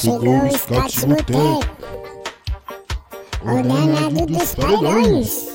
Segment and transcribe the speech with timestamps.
[0.00, 1.60] Chegou o Scott Boteco,
[3.42, 5.48] o danado dos paredões.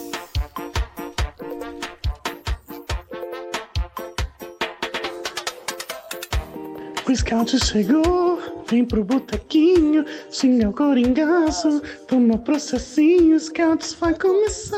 [7.09, 8.39] O scout chegou,
[8.69, 14.77] vem pro botequinho, xinga o coringaço, toma processinho, scouts vai começar,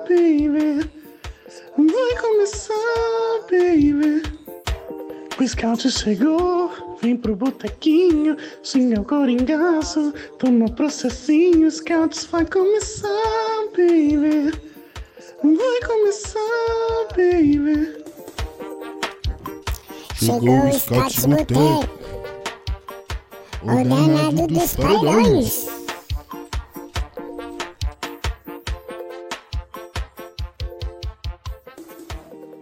[0.00, 0.86] baby.
[1.78, 2.74] Vai começar,
[3.50, 4.22] baby.
[5.40, 6.67] O scout chegou,
[7.00, 13.08] vem pro botequinho, xinga o coringaço, toma processinho, scouts vai começar,
[13.76, 14.52] baby.
[15.42, 16.40] Vai começar,
[17.10, 17.98] baby.
[20.14, 21.88] Chegou o Scott Boteco,
[23.62, 25.68] o danado dos paredões.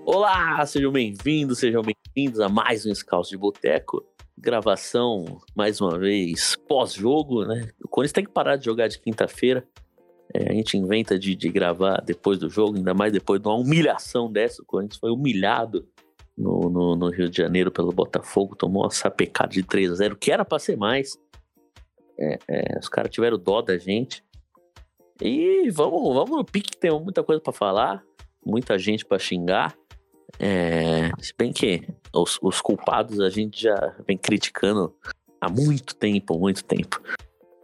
[0.04, 4.04] Olá, sejam bem-vindos, sejam bem-vindos a mais um Scout de Boteco.
[4.38, 7.68] Gravação, mais uma vez, pós-jogo, né?
[7.82, 9.66] O Corinthians tem que parar de jogar de quinta-feira.
[10.34, 13.56] É, a gente inventa de, de gravar depois do jogo, ainda mais depois de uma
[13.56, 14.62] humilhação dessa.
[14.62, 15.88] O Corinthians foi humilhado
[16.36, 20.16] no, no, no Rio de Janeiro pelo Botafogo, tomou uma sapecada de 3 a 0
[20.16, 21.18] que era pra ser mais.
[22.18, 24.22] É, é, os caras tiveram dó da gente.
[25.20, 28.04] E vamos, vamos no pique, tem muita coisa pra falar,
[28.44, 29.74] muita gente pra xingar.
[30.38, 34.94] É, se bem que os, os culpados a gente já vem criticando
[35.40, 37.00] há muito tempo, muito tempo.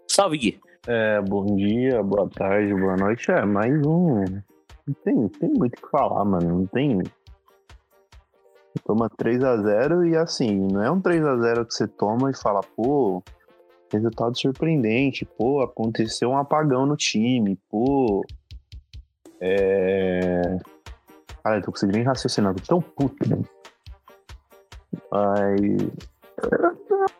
[0.08, 0.60] Salve, Gui!
[0.86, 3.30] É, bom dia, boa tarde, boa noite.
[3.30, 4.24] É, mais um.
[4.86, 6.58] Não tem, tem muito o que falar, mano.
[6.58, 7.00] Não tem.
[8.84, 12.30] Toma 3 a 0 e assim, não é um 3 a 0 que você toma
[12.30, 13.22] e fala, pô,
[13.92, 18.24] resultado surpreendente, pô, aconteceu um apagão no time, pô.
[19.40, 19.71] É.
[21.42, 23.42] Cara, eu tô conseguindo nem raciocinar, tô tão puto, né?
[25.10, 25.60] Mas.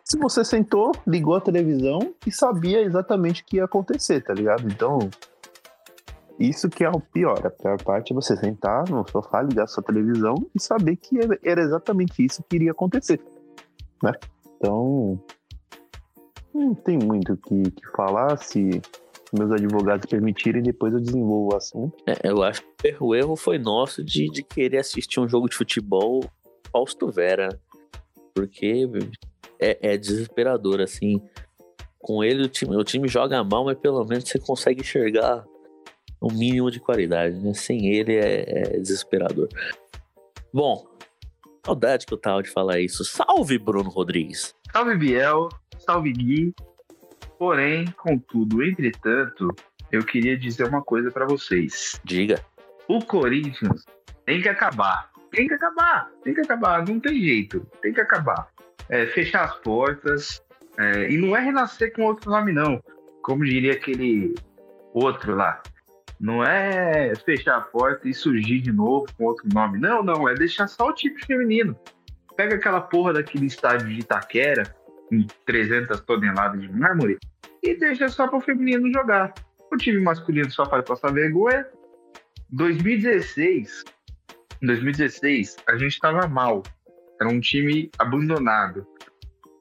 [0.03, 4.65] Se você sentou, ligou a televisão e sabia exatamente o que ia acontecer, tá ligado?
[4.67, 4.99] Então,
[6.39, 7.45] isso que é o pior.
[7.45, 11.61] A pior parte é você sentar no sofá, ligar sua televisão e saber que era
[11.61, 13.21] exatamente isso que iria acontecer,
[14.01, 14.11] né?
[14.57, 15.19] Então,
[16.53, 18.37] não tem muito o que, que falar.
[18.37, 18.81] Se
[19.33, 21.95] meus advogados permitirem, depois eu desenvolvo o assunto.
[22.07, 25.55] É, eu acho que o erro foi nosso de, de querer assistir um jogo de
[25.55, 26.23] futebol
[26.71, 27.49] Fausto Vera.
[28.33, 28.87] Porque
[29.59, 31.21] é, é desesperador, assim.
[31.99, 35.45] Com ele, o time, o time joga mal, mas pelo menos você consegue enxergar
[36.19, 37.53] o um mínimo de qualidade, né?
[37.53, 39.47] Sem ele é, é desesperador.
[40.53, 40.85] Bom,
[41.65, 43.05] saudade que eu tava de falar isso.
[43.05, 44.53] Salve, Bruno Rodrigues!
[44.71, 45.49] Salve, Biel!
[45.79, 46.53] Salve, Gui!
[47.37, 49.53] Porém, contudo, entretanto,
[49.91, 51.99] eu queria dizer uma coisa para vocês.
[52.03, 52.43] Diga.
[52.87, 53.85] O Corinthians
[54.25, 55.11] tem que acabar.
[55.31, 56.09] Tem que acabar.
[56.23, 56.87] Tem que acabar.
[56.87, 57.65] Não tem jeito.
[57.81, 58.47] Tem que acabar.
[58.89, 60.41] É, fechar as portas.
[60.77, 62.81] É, e não é renascer com outro nome, não.
[63.21, 64.33] Como diria aquele
[64.93, 65.61] outro lá.
[66.19, 69.79] Não é fechar a porta e surgir de novo com outro nome.
[69.79, 70.27] Não, não.
[70.27, 71.77] É deixar só o tipo feminino.
[72.35, 74.75] Pega aquela porra daquele estádio de Itaquera,
[75.13, 77.17] com 300 toneladas de mármore,
[77.61, 79.33] e deixa só para o feminino jogar.
[79.71, 81.65] O time masculino só faz passar vergonha.
[82.49, 83.83] 2016,
[84.61, 86.63] em 2016, a gente estava mal.
[87.19, 88.85] Era um time abandonado.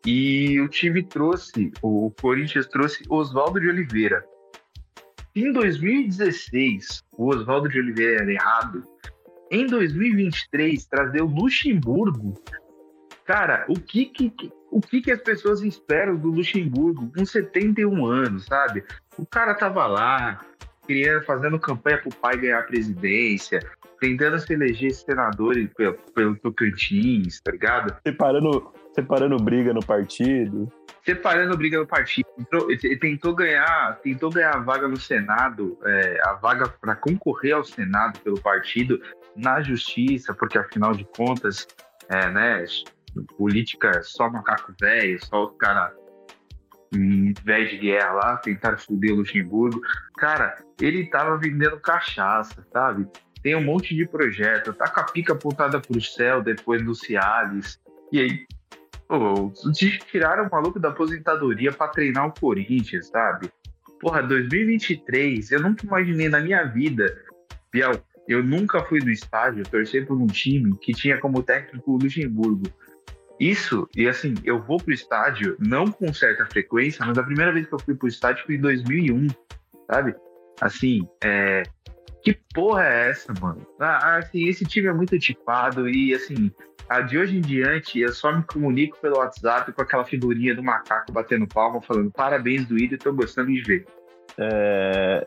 [0.04, 4.24] E o time trouxe, o Corinthians trouxe Oswaldo de Oliveira.
[5.34, 8.82] Em 2016, o Oswaldo de Oliveira era errado.
[9.50, 12.34] Em 2023, trazer o Luxemburgo.
[13.24, 14.30] Cara, o que que,
[14.72, 18.82] o que que as pessoas esperam do Luxemburgo com 71 anos, sabe?
[19.18, 20.40] O cara tava lá,
[20.86, 23.60] queria fazendo campanha pro pai ganhar a presidência,
[24.00, 27.94] tentando se eleger senador pelo, pelo Tocantins, tá ligado?
[28.04, 30.72] Separando, separando briga no partido.
[31.04, 32.26] Separando briga no partido.
[32.68, 37.64] Ele tentou ganhar, tentou ganhar a vaga no Senado, é, a vaga para concorrer ao
[37.64, 39.00] Senado pelo partido
[39.36, 41.66] na justiça, porque afinal de contas,
[42.08, 42.64] é, né,
[43.36, 45.92] política só macaco velho, só o cara
[47.44, 49.80] velho de guerra lá, tentaram foder o Luxemburgo.
[50.16, 53.06] Cara, ele tava vendendo cachaça, sabe?
[53.42, 57.80] Tem um monte de projeto, tá com a pica apontada pro céu depois do Cialis.
[58.12, 58.46] E aí,
[59.08, 59.52] pô,
[60.10, 63.50] tiraram o maluco da aposentadoria para treinar o Corinthians, sabe?
[64.00, 67.06] Porra, 2023, eu nunca imaginei na minha vida,
[67.72, 67.92] Biel,
[68.28, 72.64] eu nunca fui do estádio torcer por um time que tinha como técnico o Luxemburgo.
[73.42, 77.66] Isso, e assim, eu vou pro estádio, não com certa frequência, mas a primeira vez
[77.66, 79.26] que eu fui pro estádio foi em 2001,
[79.90, 80.14] sabe?
[80.60, 81.64] Assim, é,
[82.22, 83.66] Que porra é essa, mano?
[83.80, 86.52] Ah, assim, esse time é muito tipado e, assim,
[87.08, 91.10] de hoje em diante eu só me comunico pelo WhatsApp com aquela figurinha do macaco
[91.10, 93.84] batendo palma, falando parabéns do Ida, tô gostando de ver.
[94.38, 95.26] É...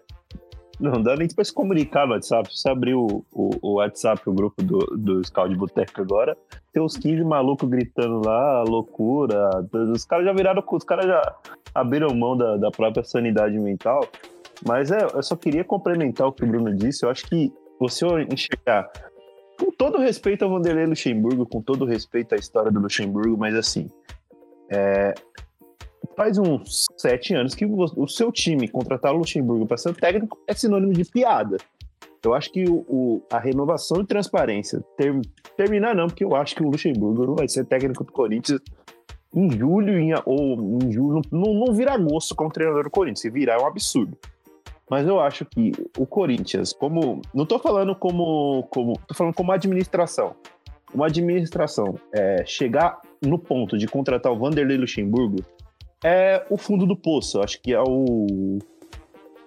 [0.79, 2.49] Não dá nem pra se comunicar no WhatsApp.
[2.51, 6.37] Você abriu o, o, WhatsApp, o grupo do, do Scout de agora,
[6.73, 9.49] tem uns 15 malucos gritando lá, loucura.
[9.93, 11.35] Os caras já viraram, os caras já
[11.73, 14.05] abriram mão da, da própria sanidade mental.
[14.65, 17.05] Mas é, eu só queria complementar o que o Bruno disse.
[17.05, 18.89] Eu acho que você enxergar,
[19.59, 23.89] com todo respeito ao Vanderlei Luxemburgo, com todo respeito à história do Luxemburgo, mas assim,
[24.69, 25.13] é,
[26.15, 30.53] faz uns sete anos que o seu time contratar o Luxemburgo para ser técnico é
[30.53, 31.57] sinônimo de piada.
[32.23, 35.13] Eu acho que o, o, a renovação e transparência ter,
[35.55, 38.59] terminar não, porque eu acho que o Luxemburgo não vai ser técnico do Corinthians
[39.35, 43.19] em julho em, ou em julho, não, não vira agosto como treinador do Corinthians.
[43.19, 44.17] Se virar é um absurdo.
[44.89, 47.21] Mas eu acho que o Corinthians, como.
[47.33, 48.63] Não estou falando como.
[48.69, 50.35] como tô falando como administração.
[50.93, 55.43] Uma administração é, chegar no ponto de contratar o Vanderlei Luxemburgo
[56.03, 57.37] é o fundo do poço.
[57.37, 58.59] Eu acho que é o.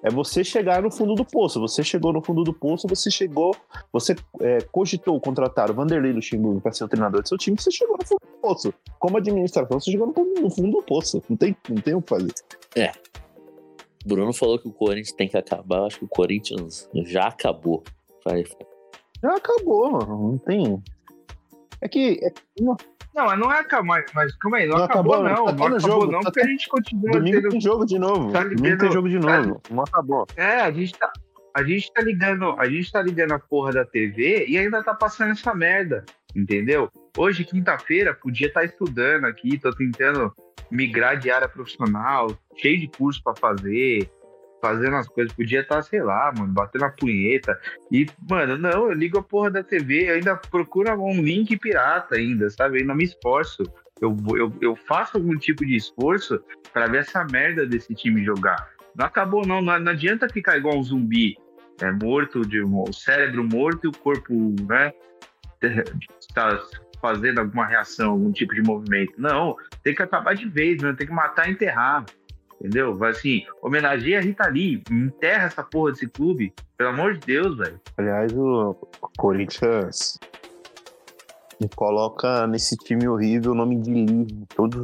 [0.00, 1.60] É você chegar no fundo do poço.
[1.60, 3.54] Você chegou no fundo do poço, você chegou.
[3.92, 7.70] Você é, cogitou contratar o Vanderlei Luxemburgo para ser o treinador do seu time, você
[7.70, 8.74] chegou no fundo do poço.
[8.98, 11.22] Como administração, você chegou no fundo, no fundo do poço.
[11.28, 12.32] Não tem, não tem o que fazer.
[12.76, 12.92] É,
[14.06, 15.78] Bruno falou que o Corinthians tem que acabar.
[15.78, 17.82] Eu acho que o Corinthians já acabou.
[18.24, 18.44] Vai.
[19.22, 20.82] Já acabou, não tem.
[21.80, 22.20] É que.
[22.22, 22.32] É...
[23.14, 25.46] Não, não é acabar, mas calma aí, não, não acabou, acabou, não.
[25.46, 27.10] Tá não acabou, jogo, não, tá porque a gente continua.
[27.10, 27.50] Domingo tendo...
[27.50, 28.32] tem jogo de novo.
[28.32, 29.62] Tá ligando, Domingo tem jogo de tá novo.
[29.70, 30.26] Não acabou.
[30.36, 31.10] É, a gente tá.
[31.54, 34.94] A gente tá ligando, a gente tá ligando a porra da TV e ainda tá
[34.94, 36.04] passando essa merda,
[36.36, 36.88] entendeu?
[37.16, 40.32] Hoje, quinta-feira, podia estar tá estudando aqui, tô tentando
[40.70, 44.08] migrar de área profissional, cheio de curso para fazer,
[44.60, 45.32] fazendo as coisas.
[45.32, 47.58] Podia estar, tá, sei lá, mano, batendo a punheta.
[47.90, 52.48] E, mano, não, eu ligo a porra da TV, ainda procuro um link pirata ainda,
[52.50, 52.78] sabe?
[52.78, 53.62] Eu ainda me esforço.
[54.00, 56.40] Eu, eu, eu faço algum tipo de esforço
[56.72, 58.68] para ver essa merda desse time jogar.
[58.96, 59.60] Não acabou, não.
[59.60, 61.36] Não, não adianta ficar igual um zumbi,
[61.80, 64.92] é, morto, de, o cérebro morto e o corpo, né?
[66.34, 66.60] Tá
[67.00, 69.14] fazendo alguma reação, algum tipo de movimento.
[69.16, 70.92] Não, tem que acabar de vez, né?
[70.92, 72.04] tem que matar e enterrar.
[72.60, 72.94] Entendeu?
[72.96, 77.56] Vai assim, homenageia a Rita Lee, enterra essa porra desse clube, pelo amor de Deus,
[77.56, 77.80] velho.
[77.96, 78.74] Aliás, o
[79.16, 80.18] Corinthians
[81.60, 84.26] me coloca nesse time horrível o nome de Lee.
[84.54, 84.80] Todos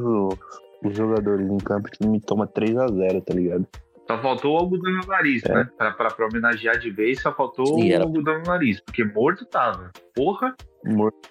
[0.85, 3.67] os jogadores em campo que me toma 3 a 0 tá ligado?
[4.06, 5.55] Só faltou o algodão no nariz, é.
[5.55, 5.69] né?
[5.79, 8.81] Pra, pra, pra, homenagear de vez, só faltou Sim, o algodão no nariz.
[8.81, 9.91] Porque morto tava.
[10.15, 10.55] Porra.
[10.85, 11.31] Morto.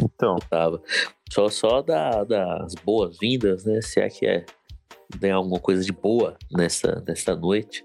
[0.00, 0.36] Então.
[0.48, 0.80] Tava.
[1.30, 3.80] Só, só da, das boas-vindas, né?
[3.82, 4.44] Se é que é
[5.18, 7.84] tem alguma coisa de boa nessa, nessa noite.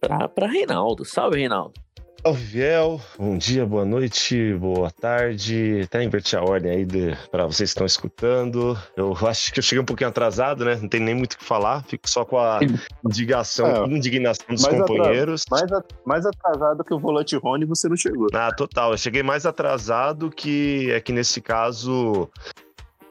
[0.00, 1.04] Pra, pra Reinaldo.
[1.04, 1.74] Salve, Reinaldo.
[2.22, 3.00] Salve, Viel.
[3.18, 5.80] Bom dia, boa noite, boa tarde.
[5.84, 6.86] Até inverti a ordem aí
[7.30, 8.76] para vocês que estão escutando.
[8.94, 10.76] Eu acho que eu cheguei um pouquinho atrasado, né?
[10.76, 11.82] Não tem nem muito o que falar.
[11.84, 12.60] Fico só com a
[13.04, 15.44] indignação, é, indignação dos mais companheiros.
[15.50, 18.26] Atrasado, mais, mais atrasado que o volante Rony, você não chegou.
[18.34, 18.92] Ah, total.
[18.92, 22.28] Eu cheguei mais atrasado que é que nesse caso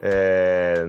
[0.02, 0.84] é,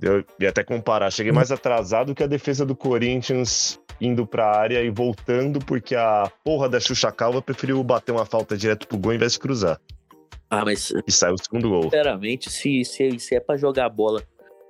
[0.00, 4.82] eu ia até comparar, cheguei mais atrasado que a defesa do Corinthians indo pra área
[4.82, 9.12] e voltando, porque a porra da Xuxa Calva preferiu bater uma falta direto pro gol
[9.12, 9.80] ao invés de cruzar.
[10.50, 10.92] Ah, mas.
[11.06, 11.84] E saiu o segundo gol.
[11.84, 14.22] Sinceramente, se, se, se é pra jogar a bola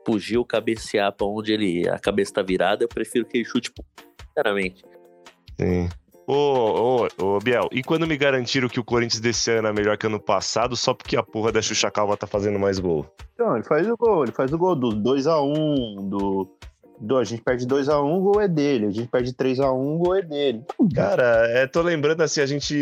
[0.04, 3.72] pro Gil cabecear pra onde ele, a cabeça tá virada, eu prefiro que ele chute,
[4.28, 4.82] sinceramente.
[5.60, 5.88] Sim.
[6.26, 9.96] Ô, ô, ô, Biel, e quando me garantiram que o Corinthians desse ano é melhor
[9.96, 13.06] que ano passado, só porque a porra da Xuxa Calva tá fazendo mais gol?
[13.34, 16.48] Então, ele faz o gol, ele faz o gol do 2x1, do,
[17.00, 17.16] do.
[17.18, 18.86] A gente perde 2x1, o gol é dele.
[18.86, 20.64] A gente perde 3x1, o gol é dele.
[20.94, 22.74] Cara, é, tô lembrando assim, a gente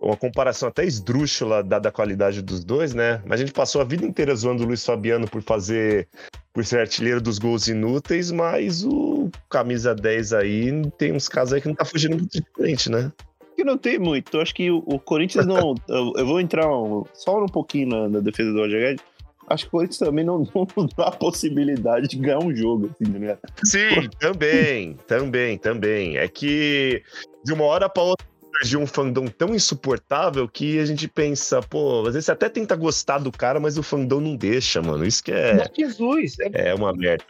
[0.00, 3.22] uma comparação até esdrúxula da, qualidade dos dois, né?
[3.24, 6.08] Mas a gente passou a vida inteira zoando o Luiz Fabiano por fazer,
[6.52, 11.60] por ser artilheiro dos gols inúteis, mas o camisa 10 aí tem uns casos aí
[11.60, 13.10] que não tá fugindo muito de frente, né?
[13.54, 14.36] Que não tem muito.
[14.36, 15.74] Eu acho que o, o Corinthians não.
[15.88, 19.04] eu, eu, vou entrar um, só um pouquinho na, na defesa do Roger Guedes
[19.48, 23.10] acho que o Corinthians também não, não dá a possibilidade de ganhar um jogo, assim,
[23.12, 23.38] né?
[23.64, 26.16] Sim, também, também, também.
[26.16, 27.02] É que
[27.44, 32.00] de uma hora para outra surgiu um fandom tão insuportável que a gente pensa, pô,
[32.06, 35.04] às vezes você até tenta gostar do cara, mas o fandom não deixa, mano.
[35.04, 35.62] Isso que é.
[35.62, 36.38] é Jesus.
[36.40, 37.24] É, é uma merda.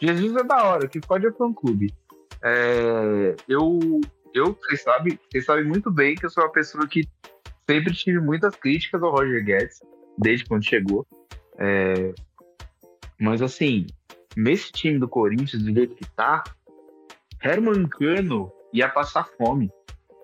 [0.00, 1.92] Jesus é da hora, que pode é fã clube.
[2.42, 4.00] É, eu,
[4.34, 7.08] eu, vocês sabem, vocês sabem muito bem que eu sou uma pessoa que
[7.68, 9.80] sempre tive muitas críticas ao Roger Guedes,
[10.18, 11.06] desde quando chegou.
[11.58, 12.12] É,
[13.18, 13.86] mas assim,
[14.36, 16.44] nesse time do Corinthians, do jeito que tá,
[17.42, 19.70] Herman Cano ia passar fome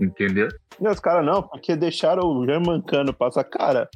[0.00, 0.48] Entendeu?
[0.80, 3.44] Não, os caras não, porque deixaram o Germancano passar.
[3.44, 3.88] Cara,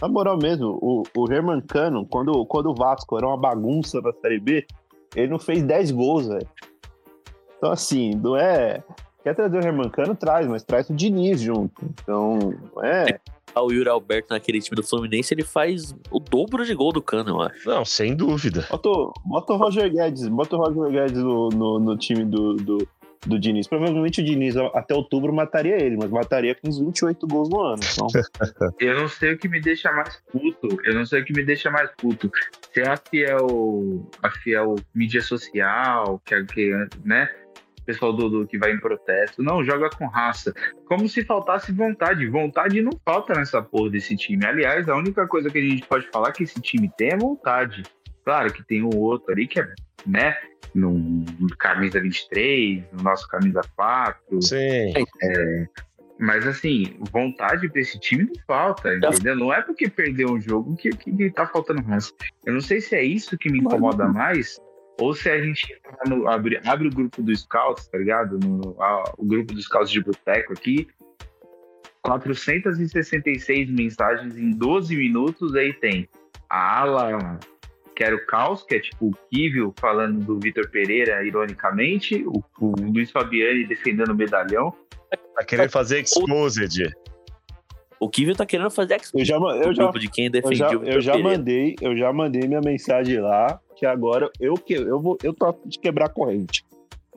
[0.00, 4.38] na moral mesmo, o, o Germancano, quando, quando o Vasco era uma bagunça na Série
[4.38, 4.66] B,
[5.14, 6.46] ele não fez 10 gols, velho.
[7.56, 8.82] Então, assim, não é.
[9.24, 10.14] Quer trazer o Germancano?
[10.14, 11.82] Traz, mas traz o Diniz junto.
[12.02, 12.38] Então,
[12.74, 13.18] não é.
[13.58, 17.30] O Yuri Alberto naquele time do Fluminense, ele faz o dobro de gol do Cano,
[17.30, 17.66] eu acho.
[17.66, 18.66] Não, sem dúvida.
[18.70, 22.52] Bota, o- bota o Roger Guedes, bota o Roger Guedes no, no, no time do,
[22.56, 22.86] do,
[23.26, 23.66] do Diniz.
[23.66, 27.82] Provavelmente o Diniz até outubro mataria ele, mas mataria com uns 28 gols no ano.
[27.92, 28.06] Então,
[28.80, 30.68] Eu não sei o que me deixa mais puto.
[30.84, 32.30] Eu não sei o que me deixa mais puto.
[32.72, 36.72] Se é a fiel, a fiel mídia social, que é que,
[37.04, 37.28] né?
[37.84, 39.42] Pessoal do, do que vai em protesto.
[39.42, 40.52] Não, joga com raça.
[40.86, 42.26] Como se faltasse vontade.
[42.26, 44.44] Vontade não falta nessa porra desse time.
[44.44, 47.84] Aliás, a única coisa que a gente pode falar que esse time tem é vontade.
[48.26, 49.72] Claro que tem um outro ali que é,
[50.04, 50.36] né?
[50.74, 51.14] No,
[51.58, 54.42] camisa 23, no nosso camisa 4.
[54.42, 54.92] Sim.
[56.18, 59.36] Mas assim, vontade pra esse time não falta, entendeu?
[59.36, 62.12] Não é porque perdeu um jogo que, que, que tá faltando raça.
[62.44, 64.58] Eu não sei se é isso que me incomoda mais,
[65.00, 68.38] ou se a gente tá no- abre, abre o grupo do Scouts, tá ligado?
[68.40, 70.88] No, a- o grupo dos Scouts de Boteco aqui.
[72.02, 76.08] 466 mensagens em 12 minutos, aí tem
[76.48, 77.38] a ala
[77.96, 83.10] Quero Caos, que é tipo o Kivio falando do Vitor Pereira, ironicamente, o, o Luiz
[83.10, 84.70] Fabiani defendendo o medalhão.
[85.34, 86.94] Tá querendo fazer exposed.
[87.98, 90.30] O Kivio tá querendo fazer ex eu já, eu o já, grupo de quem eu
[90.30, 91.38] defendia já, eu já Pereira.
[91.38, 95.54] mandei, eu já mandei minha mensagem lá, que agora eu que eu vou, eu tô
[95.64, 96.62] de quebrar a corrente.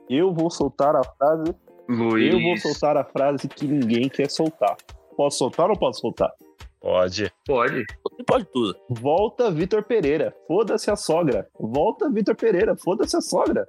[0.09, 1.53] Eu vou soltar a frase,
[1.89, 2.33] Luiz.
[2.33, 4.77] eu vou soltar a frase que ninguém quer soltar.
[5.17, 6.31] Posso soltar ou não posso soltar?
[6.81, 7.31] Pode.
[7.45, 7.83] Pode.
[8.09, 8.75] Você pode tudo.
[8.89, 10.33] Volta Vitor Pereira.
[10.47, 11.47] Foda-se a sogra.
[11.59, 12.75] Volta Vitor Pereira.
[12.77, 13.67] Foda-se a sogra.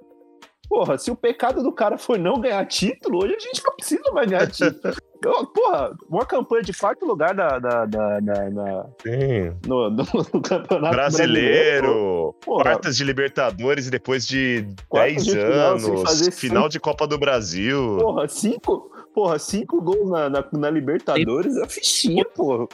[0.69, 4.09] Porra, se o pecado do cara foi não ganhar título, hoje a gente não precisa
[4.13, 4.93] mais ganhar título.
[5.23, 9.53] Eu- Porra, uma campanha de quarto lugar na, na- na- na- na- Sim.
[9.67, 12.33] no, no- no campeonato Brasileiro.
[12.43, 16.01] Porra, Quartas de Libertadores e depois de Quartas 10 de final, anos.
[16.03, 17.97] fazer Final de Copa do Brasil.
[17.99, 22.67] porra, cinco, porra, cinco gols na, na, na Libertadores é fichinha, porra.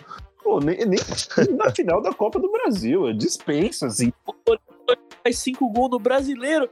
[0.47, 0.97] Pô, nem, nem
[1.57, 3.09] na final da Copa do Brasil.
[3.09, 4.13] É dispensa, assim.
[5.21, 6.69] Faz cinco gols no brasileiro.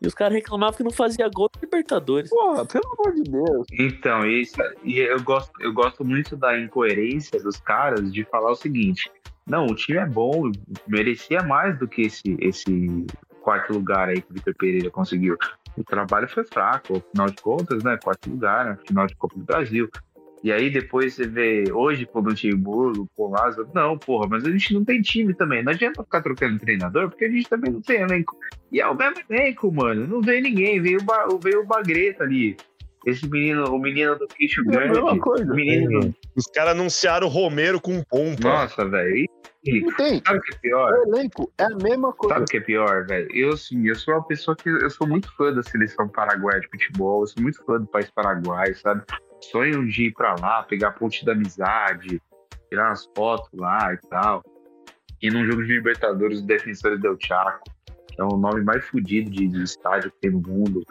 [0.00, 2.30] E os caras reclamavam que não fazia gol no Libertadores.
[2.30, 3.66] Porra, pelo amor de Deus.
[3.78, 8.56] Então, isso, e eu gosto, eu gosto muito da incoerência dos caras de falar o
[8.56, 9.12] seguinte:
[9.46, 10.50] não, o time é bom,
[10.88, 13.06] merecia mais do que esse, esse
[13.42, 15.36] quarto lugar aí que o Vitor Pereira conseguiu.
[15.76, 17.98] O trabalho foi fraco, afinal de contas, né?
[18.02, 19.90] Quarto lugar, né, final de Copa do Brasil.
[20.44, 23.66] E aí depois você vê hoje pô, no Luxemburgo, pô, Lázaro.
[23.74, 25.64] Não, porra, mas a gente não tem time também.
[25.64, 28.36] Não adianta ficar trocando treinador, porque a gente também não tem elenco.
[28.70, 30.06] E é o mesmo elenco, mano.
[30.06, 32.58] Não veio ninguém, veio, o Ba- veio o Bagreta ali.
[33.06, 34.92] Esse menino, o menino do queixo É a grande.
[34.94, 35.50] mesma coisa.
[35.50, 36.14] O menino.
[36.36, 38.42] Os caras anunciaram o Romero com pompa.
[38.46, 39.26] Nossa, velho.
[39.66, 40.22] Não tem.
[40.26, 40.92] Sabe o que é pior?
[40.92, 42.34] O elenco é a mesma coisa.
[42.34, 43.28] Sabe o que é pior, velho?
[43.34, 44.68] Eu, sim, eu sou uma pessoa que.
[44.68, 48.10] Eu sou muito fã da seleção paraguaia de futebol, eu sou muito fã do país
[48.10, 49.02] paraguai, sabe?
[49.50, 52.20] Sonho de ir pra lá, pegar a ponte da amizade,
[52.68, 54.42] tirar umas fotos lá e tal.
[55.22, 57.64] E num jogo de Libertadores, o Defensores del Chaco,
[58.08, 60.82] que é o nome mais fodido de, de estádio que tem no mundo.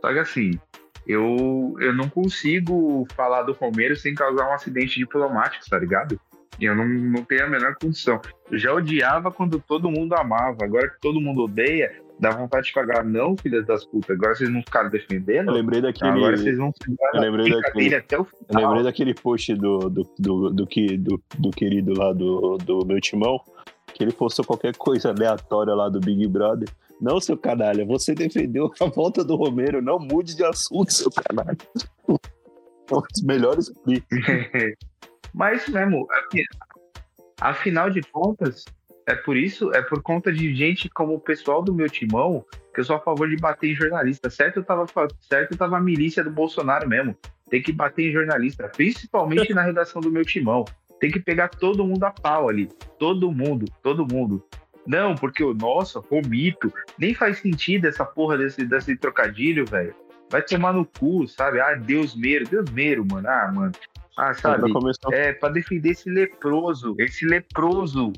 [0.00, 0.58] Só que assim,
[1.06, 6.20] eu, eu não consigo falar do Palmeiras sem causar um acidente diplomático, tá ligado?
[6.60, 8.20] Eu não, não tenho a menor condição.
[8.50, 10.64] Eu já odiava quando todo mundo amava.
[10.64, 13.04] Agora que todo mundo odeia, dá vontade de pagar.
[13.04, 14.16] Não, filhas das putas.
[14.16, 15.48] Agora vocês não ficaram defendendo.
[15.48, 16.10] Eu lembrei daquele.
[16.10, 17.94] Agora vocês vão segurar Eu lembrei daquele.
[17.96, 18.62] até o Eu final.
[18.62, 23.00] lembrei daquele post do, do, do, do, que, do, do querido lá do, do meu
[23.00, 23.40] timão,
[23.92, 26.68] que ele postou qualquer coisa aleatória lá do Big Brother.
[27.00, 31.58] Não, seu canalha, você defendeu a volta do Romero, não mude de assunto, seu canalha.
[32.06, 33.72] Dos melhores.
[35.34, 36.44] Mas mesmo, afi-
[37.40, 38.64] afinal de contas,
[39.06, 42.80] é por isso, é por conta de gente como o pessoal do meu timão, que
[42.80, 44.30] eu sou a favor de bater em jornalista.
[44.30, 44.86] Certo, eu tava,
[45.20, 47.16] certo, eu tava a milícia do Bolsonaro mesmo.
[47.50, 50.64] Tem que bater em jornalista, principalmente na redação do meu timão.
[51.00, 52.68] Tem que pegar todo mundo a pau ali.
[52.98, 54.44] Todo mundo, todo mundo.
[54.86, 59.94] Não, porque o nosso, Romito, nem faz sentido essa porra desse, desse trocadilho, velho.
[60.30, 61.60] Vai tomar no cu, sabe?
[61.60, 63.28] Ah, Deus meiro, Deus meiro, mano.
[63.28, 63.72] Ah, mano.
[64.16, 64.70] Ah, sabe?
[65.12, 68.12] É, pra defender esse leproso, esse leproso.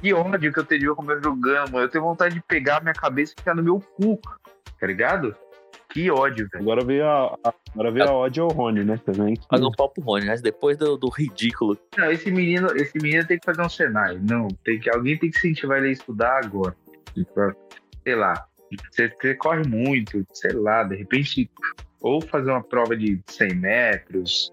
[0.00, 1.84] Que ódio que eu teria como eu jogando, mano.
[1.84, 4.18] Eu tenho vontade de pegar a minha cabeça e ficar no meu cu,
[4.80, 5.36] tá ligado?
[5.90, 6.62] Que ódio, velho.
[6.62, 8.98] agora veio a, a- agora veio a ódio ao Rony, né?
[9.04, 9.34] Também.
[9.34, 11.78] que- Paga um pau pro Rony, mas depois do, do ridículo.
[11.96, 14.20] Não, esse menino, esse menino tem que fazer um cenário.
[14.22, 16.74] Não, tem que, alguém tem que incentivar ele a estudar agora.
[18.04, 18.46] Sei lá.
[18.90, 21.50] Você, você corre muito, sei lá, de repente
[22.00, 24.52] ou fazer uma prova de 100 metros,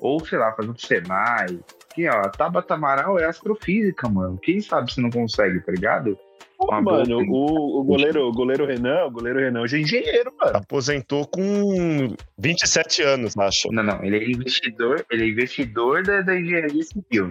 [0.00, 1.58] ou sei lá, fazer um Senai.
[1.94, 4.38] Que, ó, a Tabata Amaral é astrofísica, mano.
[4.42, 6.18] Quem sabe se não consegue, tá ligado?
[6.58, 9.80] Pô, Uma mano, boa- o, o goleiro, o goleiro Renan, o goleiro Renan hoje é
[9.80, 10.56] engenheiro, mano.
[10.56, 13.70] Aposentou com 27 anos, acho.
[13.72, 17.30] Não, não, ele é investidor, ele é investidor da, da engenharia civil.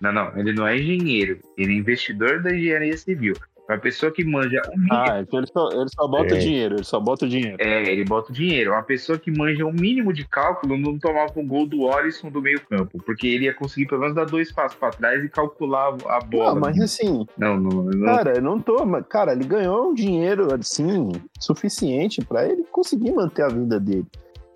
[0.00, 3.34] Não, não, ele não é engenheiro, ele é investidor da engenharia civil.
[3.72, 6.38] Uma pessoa que manja um mínimo, Ah, então ele só, ele só bota É.
[6.38, 7.56] dinheiro, ele só bota o dinheiro.
[7.58, 8.72] é, ele bota o dinheiro.
[8.72, 12.42] Uma pessoa que manja um mínimo de cálculo não tomava um gol do Orisson do
[12.42, 15.96] meio campo, porque ele ia conseguir pelo menos dar dois passos para trás e calcular
[16.06, 16.52] a bola.
[16.54, 18.04] Não, mas assim, Não, não, não.
[18.04, 18.84] cara, não tô.
[18.84, 21.10] mas, Cara, ele ganhou um dinheiro, assim,
[21.40, 24.06] suficiente pra ele conseguir manter a vida dele.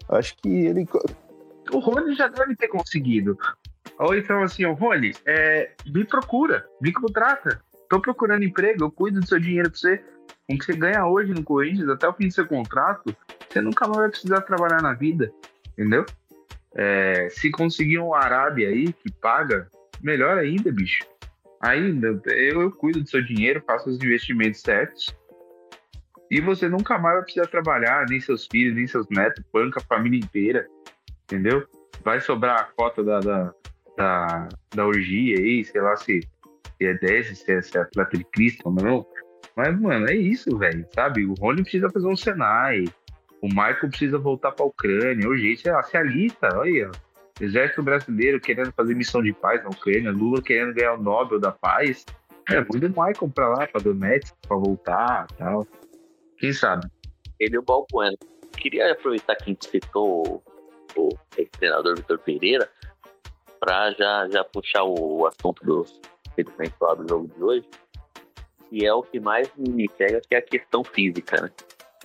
[0.08, 0.86] Acho que ele.
[1.72, 3.36] O Rony já deve ter conseguido.
[3.98, 7.60] Ou então assim, ó, Rony, é, me procura, me contrata.
[7.88, 10.02] Tô procurando emprego, eu cuido do seu dinheiro pra você.
[10.48, 13.16] Com que você ganha hoje no Corinthians, até o fim do seu contrato,
[13.48, 15.32] você nunca mais vai precisar trabalhar na vida,
[15.72, 16.04] entendeu?
[16.74, 19.68] É, se conseguir um Arábia aí que paga,
[20.00, 21.04] melhor ainda, bicho.
[21.60, 25.14] Ainda, eu, eu cuido do seu dinheiro, faço os investimentos certos.
[26.30, 29.84] E você nunca mais vai precisar trabalhar, nem seus filhos, nem seus netos, banca a
[29.84, 30.66] família inteira
[31.26, 31.66] entendeu?
[32.02, 33.54] Vai sobrar a cota da, da,
[33.96, 36.20] da, da orgia aí, sei lá se,
[36.76, 39.06] se é 10, se é, é atleta de Cristo ou não.
[39.56, 41.24] Mas, mano, é isso, velho, sabe?
[41.24, 42.84] O Rony precisa fazer um Senai,
[43.42, 46.90] o Michael precisa voltar pra Ucrânia, urgente, sei lá, se alista, olha.
[47.38, 51.52] Exército brasileiro querendo fazer missão de paz na Ucrânia, Lula querendo ganhar o Nobel da
[51.52, 52.04] Paz.
[52.48, 55.66] É, manda o Michael pra lá, pra Donetsk, pra voltar tal.
[56.38, 56.86] Quem sabe?
[57.38, 58.16] Ele e o Balbuena.
[58.52, 60.42] Queria aproveitar que a gente citou
[60.96, 62.70] o, ex-treinador Vitor Pereira
[63.60, 65.84] para já, já puxar o assunto do
[66.36, 67.68] infelizmente lá do jogo de hoje,
[68.68, 71.50] que é o que mais me pega, que é a questão física, né?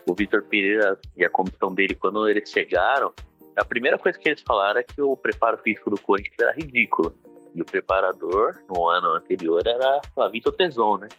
[0.08, 3.14] O Vitor Pereira e a comissão dele, quando eles chegaram,
[3.56, 7.14] a primeira coisa que eles falaram é que o preparo físico do Corinthians era ridículo.
[7.54, 11.10] E o preparador, no ano anterior, era Flavito Teson, né?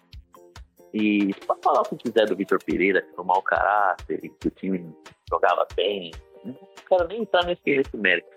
[0.94, 4.50] E pra falar o que quiser do Vitor Pereira, que foi mau caráter, que o
[4.50, 4.94] time
[5.30, 6.10] jogava bem,
[6.44, 6.56] não
[6.88, 8.28] quero nem entrar nesse, nesse mérito.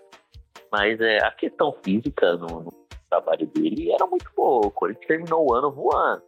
[0.70, 2.70] Mas é, a questão física no
[3.10, 4.66] trabalho dele era muito boa.
[4.66, 6.22] O Corinthians terminou o ano voando.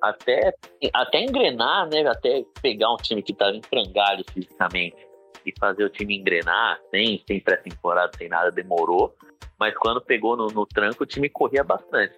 [0.00, 0.54] Até,
[0.94, 2.06] até engrenar, né?
[2.06, 4.96] Até pegar um time que estava em frangalhos fisicamente
[5.44, 9.14] e fazer o time engrenar, sem, sem pré-temporada, sem nada, demorou.
[9.58, 12.14] Mas quando pegou no, no tranco, o time corria bastante.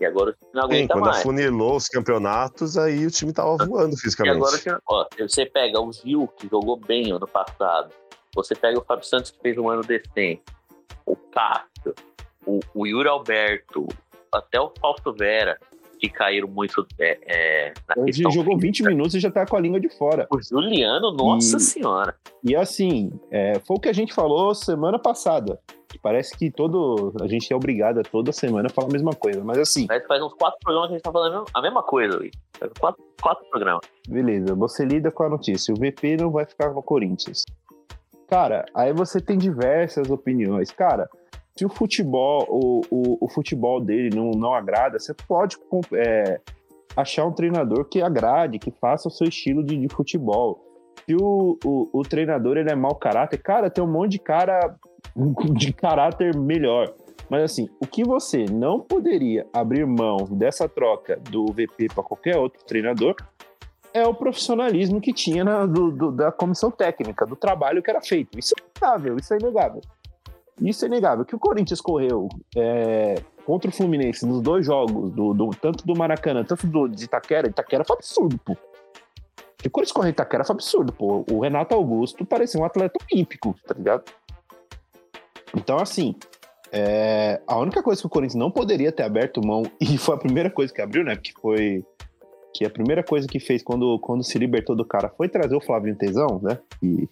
[0.00, 1.18] E agora o time não Sim, aguenta quando mais.
[1.20, 4.36] afunilou os campeonatos, aí o time tava voando E fisicamente.
[4.36, 7.94] agora, que- ó, você pega o Gil, que jogou bem ano passado.
[8.34, 10.42] Você pega o Fábio Santos, que fez um ano decente.
[11.06, 11.94] O Cássio,
[12.46, 13.86] o, o Yuri Alberto,
[14.32, 15.58] até o Fausto Vera,
[15.98, 18.60] que caíram muito é, é, na Ele jogou física.
[18.60, 20.26] 20 minutos e já tá com a língua de fora.
[20.30, 22.14] O Juliano, nossa E- senhora.
[22.42, 25.60] E assim, é, foi o que a gente falou semana passada.
[26.02, 27.12] Parece que todo.
[27.20, 29.44] A gente é obrigado a toda semana falar a mesma coisa.
[29.44, 32.16] Mas assim, Mas faz uns quatro programas que a gente tá falando a mesma coisa,
[32.16, 32.32] Luiz.
[32.80, 33.82] Quatro, quatro programas.
[34.08, 35.72] beleza, você lida com a notícia.
[35.72, 37.44] O VP não vai ficar no Corinthians.
[38.26, 40.72] Cara, aí você tem diversas opiniões.
[40.72, 41.08] Cara,
[41.56, 45.56] se o futebol, o, o, o futebol dele não, não agrada, você pode
[45.94, 46.40] é,
[46.96, 50.64] achar um treinador que agrade, que faça o seu estilo de, de futebol.
[51.06, 54.76] Se o, o, o treinador ele é mau caráter, cara, tem um monte de cara
[55.54, 56.94] de caráter melhor.
[57.28, 62.36] Mas assim, o que você não poderia abrir mão dessa troca do VP para qualquer
[62.36, 63.14] outro treinador
[63.94, 68.00] é o profissionalismo que tinha na, do, do- da comissão técnica, do trabalho que era
[68.00, 68.38] feito.
[68.38, 69.80] Isso é inegável, isso é inegável.
[70.60, 71.24] Isso é inegável.
[71.24, 75.96] Que o Corinthians correu é, contra o Fluminense nos dois jogos, do, do- tanto do
[75.96, 78.56] Maracanã, tanto do, de Itaquera, Itaquera foi absurdo, pô.
[79.58, 81.24] Que o Corinthians correr Itaquera foi absurdo, pô.
[81.30, 84.04] O Renato Augusto parecia um atleta olímpico, tá ligado?
[85.56, 86.14] Então, assim,
[86.70, 90.18] é, a única coisa que o Corinthians não poderia ter aberto mão, e foi a
[90.18, 91.14] primeira coisa que abriu, né?
[91.14, 91.84] Porque foi.
[92.54, 95.60] Que a primeira coisa que fez quando, quando se libertou do cara foi trazer o
[95.60, 96.58] Flavinho Tesão, né?
[96.82, 97.08] E.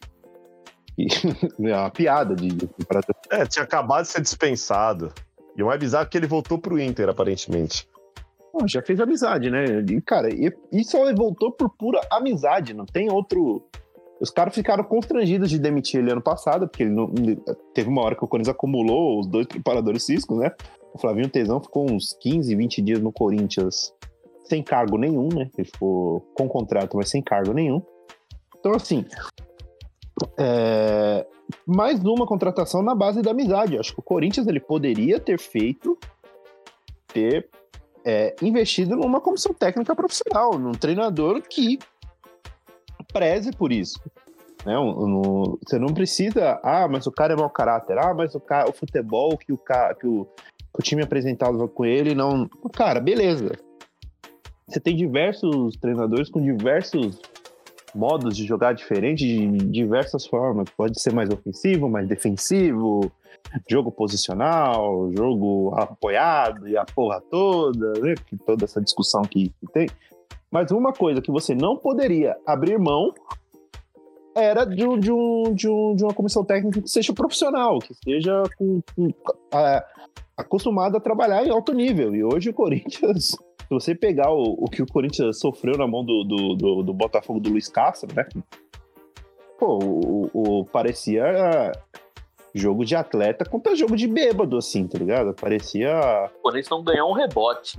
[1.62, 2.48] é uma piada de.
[3.30, 5.12] É, tinha acabado de ser dispensado.
[5.56, 7.88] E o mais bizarro é que ele voltou pro Inter, aparentemente.
[8.52, 9.64] Pô, já fez amizade, né?
[9.88, 13.62] E, cara, e, e só voltou por pura amizade, não tem outro.
[14.20, 17.40] Os caras ficaram constrangidos de demitir ele ano passado, porque ele não, ele-
[17.72, 20.52] teve uma hora que o Corinthians acumulou os dois preparadores físicos, né?
[20.92, 23.94] O Flavinho Tesão ficou uns 15, 20 dias no Corinthians
[24.44, 25.48] sem cargo nenhum, né?
[25.56, 27.80] Ele ficou com contrato, mas sem cargo nenhum.
[28.58, 29.04] Então, assim.
[30.38, 31.26] É,
[31.66, 33.78] Mais uma contratação na base da amizade.
[33.78, 35.98] Acho que o Corinthians ele poderia ter feito,
[37.08, 37.48] ter
[38.04, 41.78] é, investido numa comissão técnica profissional, num treinador que
[43.12, 44.00] preze por isso.
[44.64, 44.78] Né?
[44.78, 46.60] Um- um- você não precisa.
[46.62, 47.98] Ah, mas o cara é mau caráter.
[47.98, 51.66] Ah, mas o, cara, o futebol que o, ca- que o, que o time apresentava
[51.68, 52.48] com ele não.
[52.74, 53.52] Cara, beleza.
[54.68, 57.18] Você tem diversos treinadores com diversos
[57.94, 60.68] modos de jogar diferente, de diversas formas.
[60.76, 63.10] Pode ser mais ofensivo, mais defensivo,
[63.68, 68.14] jogo posicional, jogo apoiado e a porra toda, né?
[68.46, 69.88] Toda essa discussão que, que tem.
[70.50, 73.12] Mas uma coisa que você não poderia abrir mão
[74.34, 77.92] era de, um- de, um, de, um, de uma comissão técnica que seja profissional, que
[77.92, 79.12] esteja com, com-
[79.52, 79.84] a-
[80.36, 82.14] acostumada a trabalhar em alto nível.
[82.14, 83.36] E hoje o Corinthians,
[83.70, 86.92] se você pegar o, o que o Corinthians sofreu na mão do, do, do, do
[86.92, 88.26] Botafogo do Luiz Castro, né?
[89.56, 91.70] Pô, o, o- parecia
[92.52, 95.32] jogo de atleta contra jogo de bêbado, assim, tá ligado?
[95.34, 96.28] Parecia.
[96.38, 97.76] O Corinthians não ganhou um rebote.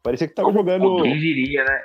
[0.00, 1.02] Parecia que tava jogando.
[1.02, 1.82] Quem diria, né?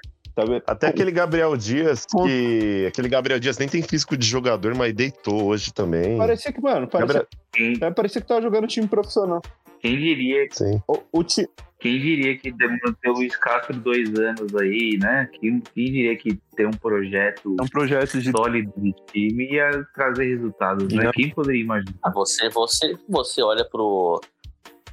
[0.67, 2.85] Até aquele Gabriel Dias, que.
[2.87, 6.15] Aquele Gabriel Dias nem tem físico de jogador, mas deitou hoje também.
[6.17, 9.41] Parecia que, mano, parecia, Quem, é, parecia que tava jogando time profissional.
[9.79, 10.81] Quem diria Sim.
[10.87, 11.47] O, o ti-
[11.79, 15.29] Quem diria que manter o Luiz Castro dois anos aí, né?
[15.39, 18.31] Quem, quem diria que ter um projeto é um projeto de.
[18.31, 21.05] sólido de time ia trazer resultados, né?
[21.05, 21.11] Não.
[21.11, 21.93] Quem poderia imaginar?
[22.03, 24.19] Ah, Você, você, você olha pro,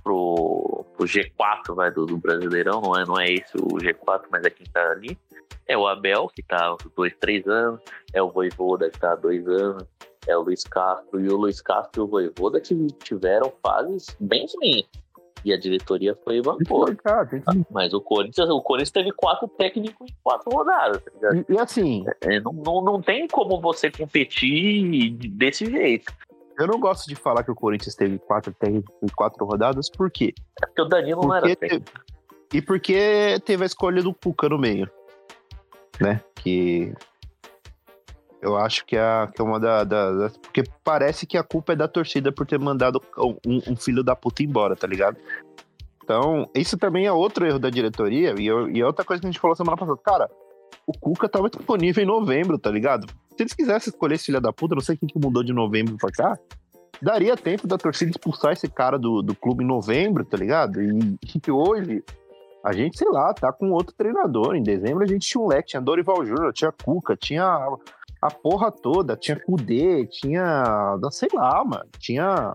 [0.03, 4.44] pro, pro G4 vai, do, do Brasileirão, não é, não é esse o G4, mas
[4.44, 5.18] é quem tá ali.
[5.68, 7.81] É o Abel, que tá há dois, três anos.
[8.14, 9.83] É o Voivoda, que tá há dois anos.
[10.29, 11.21] É o Luiz Castro.
[11.21, 14.87] E o Luiz Castro e o Voivoda que tiveram fases bem ruins.
[15.45, 20.51] E a diretoria foi que- Mas o Corinthians, o Corinthians teve quatro técnicos em quatro
[20.51, 21.37] rodadas, tá?
[21.49, 26.12] E, e assim, É, não, não, não tem como você competir desse jeito.
[26.59, 30.11] eu não gosto de falar que o Corinthians teve quatro técnicos em quatro rodadas, por
[30.11, 30.35] quê?
[30.61, 31.85] É porque o Danilo não era Porque técnico.
[32.49, 34.91] te- E porque teve a escolha do Cuca no meio.
[36.01, 36.21] Né?
[36.37, 36.93] Que.
[38.42, 41.72] Eu acho que é, que é uma da, da- das- Porque parece que a culpa
[41.72, 43.01] é da torcida por ter mandado
[43.46, 45.16] um, um filho da puta embora, tá ligado?
[46.05, 48.35] Então, isso também é outro erro da diretoria.
[48.38, 49.99] E, eu- e é outra coisa que a gente falou semana passada.
[50.05, 50.31] Cara,
[50.87, 53.07] o Cuca tava disponível em novembro, tá ligado?
[53.37, 55.53] Se eles quisessem escolher esse filho da puta, não sei o que que mudou de
[55.53, 56.38] novembro pra cá.
[57.03, 60.81] Daria tempo da torcida expulsar esse cara do, do clube em novembro, tá ligado?
[60.81, 62.03] E, e hoje,
[62.64, 64.55] a gente, sei lá, tá com outro treinador.
[64.55, 67.44] Em dezembro a gente tinha um leque, tinha Dorival Júnior, tinha Cuca, tinha
[68.22, 70.96] a, porra toda, tinha Kudê, tinha.
[71.11, 71.87] Sei lá, mano.
[71.98, 72.55] Tinha.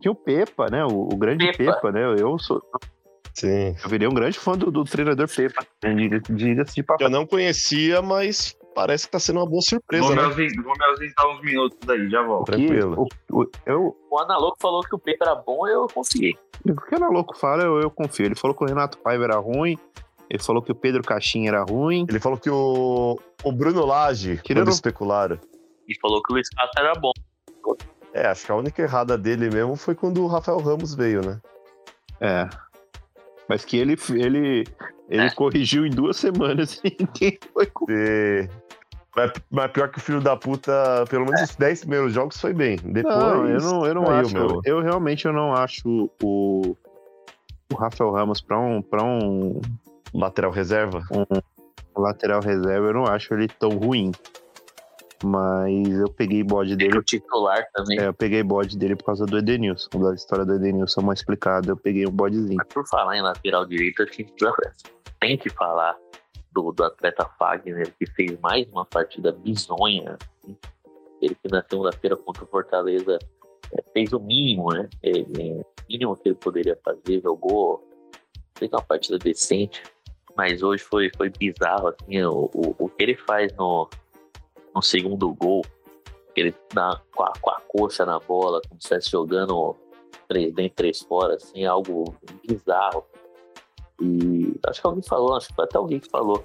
[0.00, 0.84] Tinha o Pepa, né?
[0.84, 1.74] O, o grande Pepa.
[1.74, 2.14] Pepa, né?
[2.18, 2.62] Eu sou.
[3.34, 3.76] Sim.
[3.82, 5.64] Eu virei um grande fã do, do treinador Pepa.
[5.82, 7.12] Diga- Diga-se de Eu passagem.
[7.12, 10.24] não conhecia, mas parece que tá sendo uma boa surpresa, Vou me, né?
[10.24, 12.46] ausentar, vou me ausentar uns minutos daí, já volto.
[12.46, 13.06] Tranquilo.
[13.30, 16.34] O, o, eu, O Analouco falou que o Pepe era bom, eu confiei.
[16.66, 18.26] o que o Ana Louco fala, eu, eu confio.
[18.26, 19.78] Ele falou que o Renato Paiva era ruim.
[20.30, 22.06] Ele falou que o Pedro Caixinha era ruim.
[22.08, 25.38] Ele falou que o, o Bruno Lage, Querendo- quando especularam.
[25.88, 27.10] E falou que o Luiz Castro era bom.
[28.14, 31.40] É, acho que a única errada dele mesmo foi quando o Rafael Ramos veio, né?
[32.20, 32.48] É.
[33.48, 34.64] Mas que ele, ele,
[35.08, 35.30] ele É.
[35.34, 38.48] corrigiu em duas semanas e ninguém foi com E...
[39.16, 42.54] Mas, mas pior que o filho da puta, pelo menos os 10 primeiros jogos foi
[42.54, 42.76] bem.
[42.76, 43.16] Depois.
[43.16, 44.34] Não, eu não, eu não caiu, acho.
[44.34, 44.60] meu.
[44.64, 46.76] Eu realmente eu não acho o,
[47.72, 49.60] o Rafael Ramos para um, pra um
[50.14, 51.02] Lateral reserva.
[51.96, 54.12] lateral reserva, eu não acho ele tão ruim.
[55.22, 56.98] Mas eu peguei bode Ele dele.
[56.98, 58.00] o titular também.
[58.00, 59.90] É, eu peguei bode dele por causa do Edenilson.
[60.00, 62.56] Da história do Edenilson mal explicada, eu peguei um bodezinho.
[62.56, 64.32] Mas por falar em lateral direito, a gente
[65.20, 65.94] tem que falar
[66.52, 70.16] do, do atleta Fagner, que fez mais uma partida bizonha.
[70.42, 70.56] assim.
[71.20, 73.18] Ele que na segunda-feira contra o Fortaleza
[73.76, 74.88] é, fez o mínimo, né?
[75.02, 77.86] Ele, o mínimo que ele poderia fazer, jogou,
[78.56, 79.82] fez uma partida decente.
[80.36, 83.88] Mas hoje foi, foi bizarro, assim, o, o, o que ele faz no,
[84.74, 85.62] no segundo gol,
[86.34, 89.76] que ele dá com a, com a coxa na bola, como se estivesse jogando
[90.28, 92.14] três dentro, três fora, assim, algo
[92.46, 93.04] bizarro.
[94.00, 96.42] E acho que alguém falou, acho que foi até alguém que falou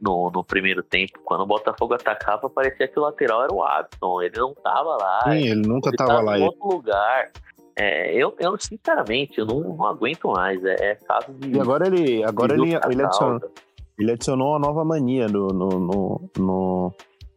[0.00, 4.22] no, no primeiro tempo, quando o Botafogo atacava, parecia que o lateral era o Abson,
[4.22, 6.38] ele não tava lá, Sim, ele nunca ele tava tava lá.
[6.38, 7.32] em outro lugar.
[7.78, 10.64] É, eu, eu, sinceramente, eu não, não aguento mais.
[10.64, 11.56] É, é caso de.
[11.56, 13.54] e agora ele, agora ele, ele, adicionou, causa.
[13.98, 16.94] ele adicionou uma nova mania no, no, no, no,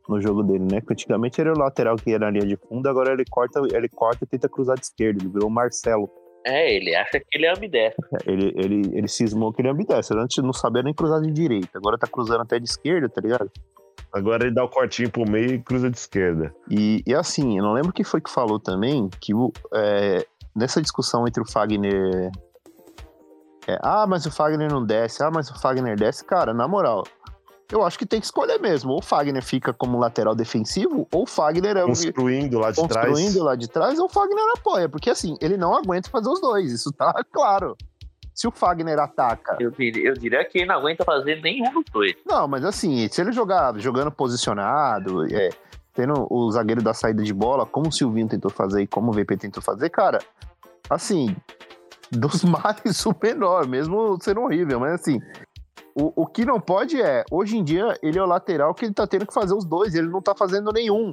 [0.08, 0.80] no jogo dele, né?
[0.80, 3.90] Que antigamente era o lateral que ia na linha de fundo, agora ele corta, ele
[3.90, 5.22] corta e tenta cruzar de esquerda.
[5.22, 6.10] Ele virou o Marcelo.
[6.46, 8.08] É, ele acha que ele é ambidestro.
[8.26, 10.18] Ele, ele, ele cismou que ele é ambidestro.
[10.22, 11.78] Antes não sabia nem cruzar de direita.
[11.78, 13.52] Agora tá cruzando até de esquerda, tá ligado?
[14.12, 16.54] Agora ele dá o cortinho pro meio e cruza de esquerda.
[16.70, 20.82] E, e assim, eu não lembro quem foi que falou também que o, é, nessa
[20.82, 22.32] discussão entre o Fagner.
[23.68, 25.24] é, ah, mas o Fagner não desce.
[25.24, 26.26] Ah, mas o Fagner desce.
[26.26, 27.04] Cara, na moral,
[27.72, 28.92] eu acho que tem que escolher mesmo.
[28.92, 32.78] Ou o Fagner fica como lateral defensivo, ou o Fagner é o Construindo lá de
[32.82, 33.46] construindo trás.
[33.46, 34.90] lá de trás, ou o Fagner apoia.
[34.90, 37.78] Porque assim, ele não aguenta fazer os dois, isso tá claro.
[38.40, 39.58] Se o Fagner ataca.
[39.60, 42.16] Eu diria, eu diria que ele não aguenta fazer nenhum dos dois.
[42.26, 45.50] Não, mas assim, se ele jogar jogando posicionado, é,
[45.94, 49.14] tendo o zagueiro da saída de bola, como o Silvinho tentou fazer e como o
[49.14, 50.20] VP tentou fazer, cara,
[50.90, 51.36] assim,
[52.10, 55.20] dos males o menor, mesmo sendo horrível, mas assim.
[55.94, 58.94] O, o que não pode é, hoje em dia, ele é o lateral que ele
[58.94, 61.12] tá tendo que fazer os dois, ele não tá fazendo nenhum.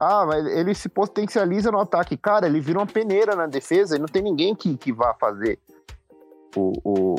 [0.00, 2.16] Ah, mas ele se potencializa no ataque.
[2.16, 5.60] Cara, ele vira uma peneira na defesa e não tem ninguém que, que vá fazer
[6.56, 7.16] o, o-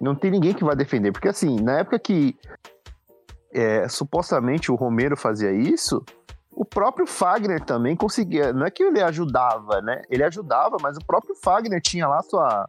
[0.00, 1.12] Não tem ninguém que vá defender.
[1.12, 2.36] Porque assim, na época que
[3.54, 6.02] é, supostamente o Romero fazia isso,
[6.50, 8.52] o próprio Fagner também conseguia.
[8.52, 10.02] Não é que ele ajudava, né?
[10.10, 12.66] Ele ajudava, mas o próprio Fagner tinha lá sua,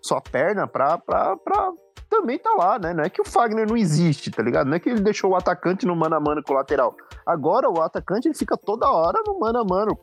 [0.00, 1.72] sua perna pra, pra, pra
[2.08, 2.92] também tá lá, né?
[2.92, 4.66] Não é que o Fagner não existe, tá ligado?
[4.66, 6.94] Não é que ele deixou o atacante no mano a mano com o lateral.
[7.24, 9.98] Agora o atacante ele fica toda hora no mano a mano.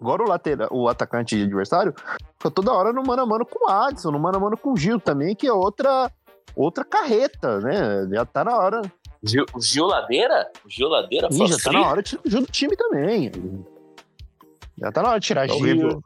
[0.00, 1.92] Agora o, lateral, o atacante adversário
[2.36, 4.72] fica toda hora no mano a mano com o Adson, no mano a mano com
[4.72, 6.10] o Gil também, que é outra,
[6.54, 8.06] outra carreta, né?
[8.12, 8.82] Já tá na hora.
[9.22, 10.48] Gil, Gil Ladeira?
[10.64, 13.32] O Gil Ladeira Ih, já tá na hora de tirar o Gil do time também.
[14.78, 15.56] Já tá na hora de tirar É Gil.
[15.56, 16.02] horrível.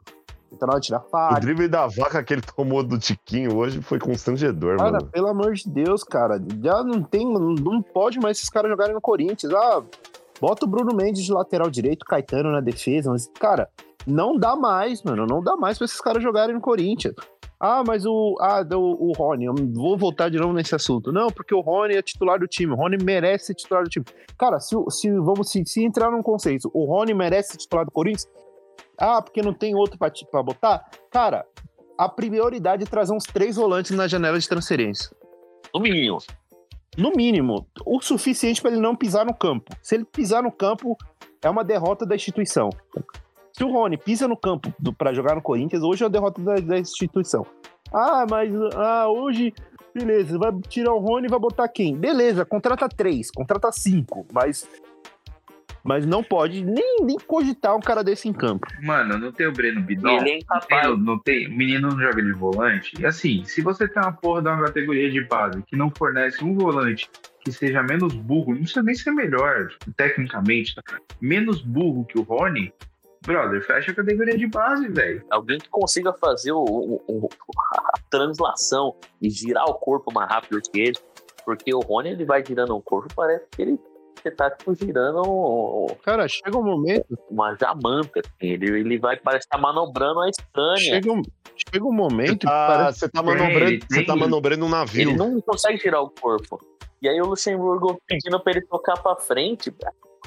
[0.51, 1.41] Já tá na hora de tirar O Fagner.
[1.41, 5.05] drible da vaca que ele tomou do Tiquinho hoje foi constrangedor, Cara, mano.
[5.07, 6.41] pelo amor de Deus, cara.
[6.63, 7.31] Já não tem.
[7.31, 9.53] Não pode mais esses caras jogarem no Corinthians.
[9.53, 9.83] Ah,
[10.39, 13.11] bota o Bruno Mendes de lateral direito, Caetano na defesa.
[13.11, 13.69] Mas, cara,
[14.05, 15.25] não dá mais, mano.
[15.25, 17.15] Não dá mais pra esses caras jogarem no Corinthians.
[17.59, 18.35] Ah, mas o.
[18.41, 21.13] Ah, o, o Rony, eu vou voltar de novo nesse assunto.
[21.13, 22.73] Não, porque o Rony é titular do time.
[22.73, 24.05] O Rony merece ser titular do time.
[24.37, 27.91] Cara, se, se vamos se, se entrar num conceito, o Rony merece ser titular do
[27.91, 28.27] Corinthians.
[28.99, 30.85] Ah, porque não tem outro pra botar?
[31.09, 31.45] Cara,
[31.97, 35.09] a prioridade é trazer uns três volantes na janela de transferência.
[35.73, 36.17] No mínimo.
[36.97, 39.75] No mínimo, o suficiente para ele não pisar no campo.
[39.81, 40.97] Se ele pisar no campo,
[41.41, 42.69] é uma derrota da instituição.
[43.51, 46.55] Se o Rony pisa no campo para jogar no Corinthians, hoje é uma derrota da,
[46.55, 47.45] da instituição.
[47.91, 49.53] Ah, mas ah, hoje,
[49.93, 51.95] beleza, vai tirar o Rony e vai botar quem?
[51.95, 54.67] Beleza, contrata três, contrata cinco, mas,
[55.83, 58.65] mas não pode nem, nem cogitar um cara desse em campo.
[58.81, 60.07] Mano, não tem o Breno Bidon.
[60.09, 60.99] Ele é Não tem, incapaz.
[60.99, 62.93] não tem, o menino não joga de volante.
[62.99, 66.43] E assim, se você tem uma porra de uma categoria de base que não fornece
[66.43, 67.09] um volante
[67.41, 69.67] que seja menos burro, não precisa nem ser melhor,
[69.97, 70.81] tecnicamente, tá?
[71.19, 72.73] menos burro que o Rony,
[73.25, 75.23] brother, fecha a categoria de base, velho.
[75.29, 77.29] Alguém que consiga fazer o, o- o-
[77.75, 80.97] a translação e girar o corpo mais rápido que ele.
[81.45, 83.77] Porque o Rony ele vai girando o corpo, parece que ele
[84.23, 88.21] você tá tipo, girando um- Cara, chega um momento, uma jamanta.
[88.21, 88.31] Assim.
[88.53, 90.77] Ele, ele vai, parece que tá manobrando a estranha.
[90.77, 91.21] chega um,
[91.55, 95.01] chega um momento tá, parece você tá Tem, manobrando, ele você tá manobrando um navio.
[95.01, 96.59] Ele não consegue girar o corpo.
[97.01, 99.75] E aí o Luxemburgo pedindo pra ele tocar pra frente.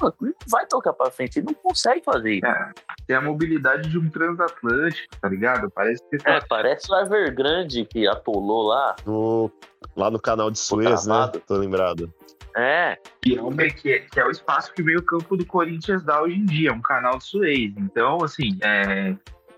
[0.01, 2.45] Mano, Ele não vai tocar pra frente, ele não consegue fazer isso.
[2.45, 2.71] É,
[3.07, 5.69] tem a mobilidade de um transatlântico, tá ligado?
[5.71, 8.95] Parece que É, parece o Evergrande que atolou lá.
[9.05, 9.51] No-
[9.95, 11.31] lá no canal de Suez, né?
[11.47, 12.13] Tô lembrado.
[12.55, 16.03] É, Que é, o que, é, que é o espaço que meio campo do Corinthians
[16.03, 17.71] dá hoje em dia, um canal de Suez.
[17.77, 19.15] Então, assim, é,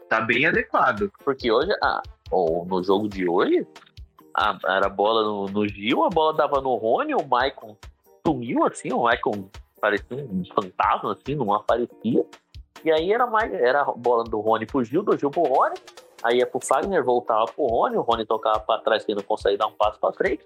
[0.09, 1.09] tá bem adequado.
[1.23, 3.65] porque hoje, ah, ou no jogo de hoje,
[4.35, 7.77] a, era a bola no, no Gil, a bola dava no Rony, o Maicon
[8.25, 12.25] sumiu assim, o Maicon parecia um fantasma, assim, não aparecia.
[12.83, 15.75] E aí era mais, era a bola do Rony pro Gil, do Gil pro Rony,
[16.23, 19.57] aí ia pro Fagner, voltava pro Rony, o Rony tocava pra trás, que não consegue
[19.57, 20.45] dar um passo pra frente.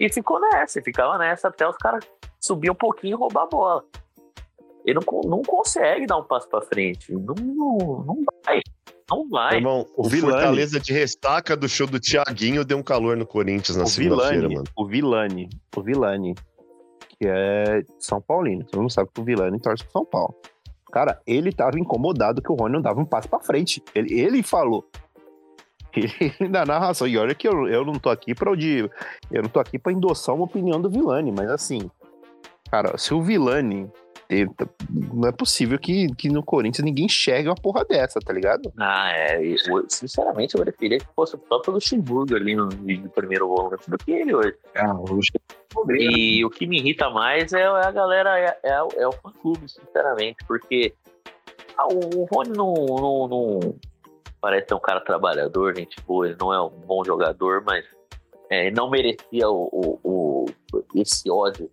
[0.00, 2.04] E ficou nessa, ficava nessa até os caras
[2.40, 3.84] subir um pouquinho e roubar a bola.
[4.84, 7.12] Ele não, não consegue dar um passo pra frente.
[7.12, 8.60] Não, não, não vai.
[9.10, 9.56] Não vai.
[9.56, 13.26] Irmão, o o Vilani- Fortaleza de ressaca do show do Thiaguinho deu um calor no
[13.26, 14.64] Corinthians na segunda-feira, mano.
[14.76, 16.34] o Vilani, o Vilani,
[17.20, 18.64] que é São Paulino.
[18.64, 20.34] Todo mundo sabe que o Vilani torce pro São Paulo.
[20.92, 23.82] Cara, ele tava incomodado que o Rony não dava um passo pra frente.
[23.94, 24.84] Ele, ele falou.
[25.96, 27.08] Ele, na narração.
[27.08, 28.90] E olha que eu, eu não tô aqui pra eu,
[29.32, 31.90] eu não tô aqui pra endossar uma opinião do Vilani, mas assim,
[32.70, 33.90] cara, se o Vilani
[34.28, 38.70] tenta, não é possível que, que no Corinthians ninguém enxergue uma porra dessa, tá ligado?
[38.78, 39.42] Ah, é.
[39.42, 43.96] eu- sinceramente, eu preferia que fosse o próprio Luxemburgo ali no, no primeiro volante do
[43.96, 44.54] que ele hoje.
[44.76, 45.06] Ah, o
[46.00, 49.68] E o que me irrita mais é a galera, é, é, o- é o fã-clube,
[49.68, 50.94] sinceramente, porque
[51.78, 53.60] ah, o, o Rony não, não, não
[54.40, 57.84] parece ser um cara trabalhador, gente boa, ele não é um bom jogador, mas
[58.48, 60.46] é, não merecia o, o- o-
[60.94, 61.70] esse ódio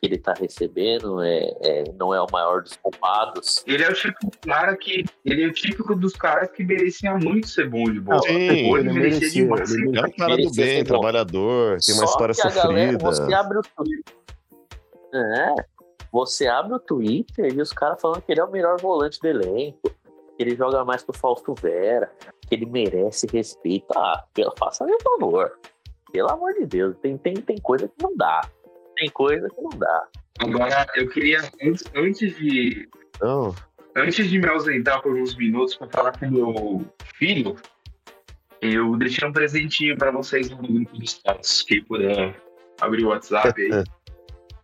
[0.00, 3.62] que ele tá recebendo, é, é, não é o maior dos culpados.
[3.66, 5.04] Ele é o tipo de cara que.
[5.24, 8.22] Ele é o típico dos caras que merecia muito ser bom de bola.
[8.22, 9.70] Sim, Hoje ele merecia merecia, demais.
[9.70, 13.04] ele É um cara do bem, trabalhador, tem uma Só história que a galera, sofrida.
[13.26, 14.14] você abre o Twitter.
[15.12, 15.54] É,
[16.12, 19.28] você abre o Twitter e os caras falando que ele é o melhor volante do
[19.28, 19.80] elenco,
[20.36, 22.10] que ele joga mais que o Fausto Vera,
[22.48, 23.86] que ele merece respeito.
[23.94, 25.58] Ah, pelo- faça meu favor.
[26.12, 28.40] Pelo amor de Deus, tem, tem, tem coisa que não dá.
[29.00, 30.06] Tem coisa que não dá.
[30.40, 32.86] Agora, eu queria, antes, antes de.
[33.18, 33.54] Não,
[33.96, 36.86] Antes de me ausentar por uns minutos para falar com meu
[37.16, 37.56] filho,
[38.60, 41.62] eu deixei um presentinho para vocês no grupo dos status.
[41.62, 42.40] Quem puder
[42.80, 43.84] abrir o WhatsApp aí.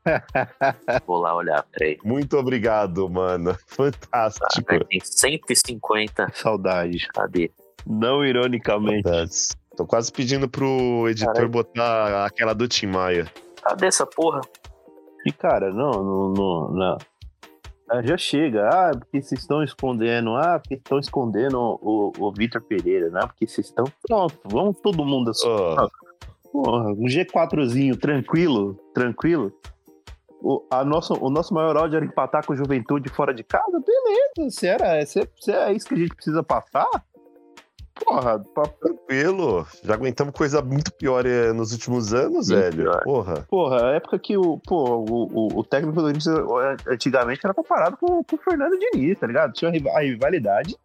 [1.07, 1.99] Vou lá olhar, peraí.
[2.05, 3.55] muito obrigado, mano.
[3.55, 4.72] Tá, Fantástico.
[4.75, 6.31] né, tem 150.
[6.35, 7.09] Saudade.
[7.12, 7.51] Cadê?
[7.87, 9.03] Não ironicamente.
[9.03, 9.57] Saudades.
[9.77, 11.51] Tô quase pedindo pro editor Caralho.
[11.51, 13.27] botar aquela do Tim Maia.
[13.69, 14.41] Cadê essa porra?
[15.27, 16.99] E, cara, não, não, não, não.
[17.91, 22.61] Ah, Já chega, ah, porque vocês estão escondendo, ah, porque estão escondendo o, o Vitor
[22.63, 23.21] Pereira, né?
[23.27, 23.85] Porque vocês estão.
[24.07, 25.49] Pronto, vamos todo mundo assim.
[25.49, 25.89] Ó,
[26.53, 29.53] Porra, um G4zinho tranquilo, tranquilo.
[30.41, 33.83] O, a nossa, o nosso maior ódio era empatar com o Juventude fora de casa?
[33.85, 36.89] Beleza, se, era, se, se é isso que a gente precisa passar,
[38.05, 39.67] porra, pra- tranquilo.
[39.83, 42.77] Já aguentamos coisa muito pior eh, nos últimos anos, Muito velho.
[42.85, 43.03] pior.
[43.05, 43.47] Porra.
[43.49, 46.37] porra, a época que o, pô, o, o, o técnico do Corinthians
[46.87, 49.53] antigamente era comparado com, com o Fernando Diniz, tá ligado?
[49.53, 50.77] Tinha a riva- a rivalidade,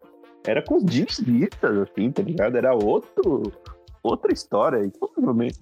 [0.44, 2.56] era com os dinizistas, assim, tá ligado?
[2.56, 3.52] Era outro,
[4.02, 4.84] outra história.
[4.84, 5.58] E provavelmente,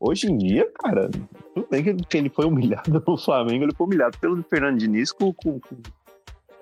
[0.00, 1.10] hoje em dia, cara,
[1.54, 5.12] tudo bem que que ele foi humilhado no Flamengo, ele foi humilhado pelo Fernando Diniz
[5.12, 5.76] com, com- com-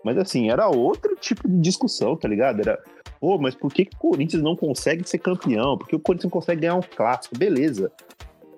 [0.04, 2.60] Mas assim, era outro tipo de discussão, tá ligado?
[2.60, 2.78] Era,
[3.22, 5.78] pô, mas por que, que o Corinthians não consegue ser campeão?
[5.78, 7.38] Por que o Corinthians não consegue ganhar um clássico?
[7.38, 7.92] Beleza.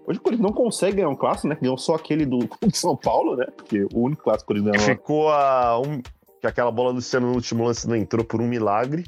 [0.06, 1.58] Hoje o Corinthians não consegue ganhar um clássico, né?
[1.60, 3.46] Ganhou só aquele do, São Paulo, né?
[3.54, 4.98] Porque o único clássico que o Corinthians ganhou.
[4.98, 6.00] Ficou a um.
[6.40, 9.04] Que aquela bola do Luciano no último lance não entrou por um milagre.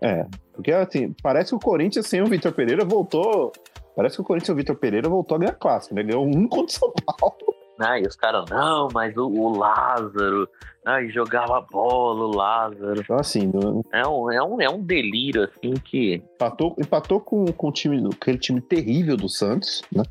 [0.00, 3.52] É, porque assim, parece que o Corinthians sem o Vitor Pereira voltou.
[3.94, 6.02] Parece que o Corinthians sem o Vitor Pereira voltou a ganhar clássico, né?
[6.02, 7.36] Ganhou um contra o São Paulo.
[7.78, 10.48] Ah, e os caras, não, mas o, o Lázaro,
[10.84, 13.00] ai, jogava bola, o Lázaro.
[13.00, 16.14] Então, assim, não- É um, é um, é um delírio, assim, que.
[16.14, 20.02] empatou, empatou com, com o time, com aquele time terrível do Santos, né?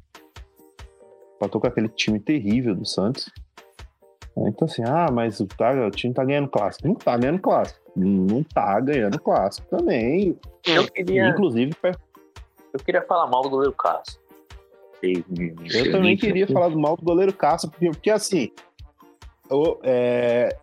[1.37, 3.29] Empatou com aquele time terrível do Santos.
[4.37, 6.87] Então, assim, ah, mas o, tá, o time tá ganhando clássico.
[6.87, 7.79] Não tá ganhando clássico.
[7.95, 10.37] Não tá ganhando clássico também.
[10.67, 14.19] Eu queria, Inclusive, eu queria falar mal do goleiro Cássio.
[15.73, 18.51] Eu também queria falar do mal do goleiro Cássio, porque, porque assim.
[19.83, 20.55] é,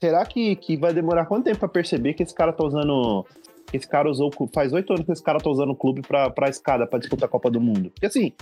[0.00, 3.24] será que, que vai demorar quanto tempo pra perceber que esse cara tá usando.
[3.66, 4.30] que esse cara usou.
[4.52, 7.28] Faz oito anos que esse cara tá usando o clube pra, pra escada pra disputar
[7.28, 7.90] a Copa do Mundo.
[7.90, 8.32] Porque assim.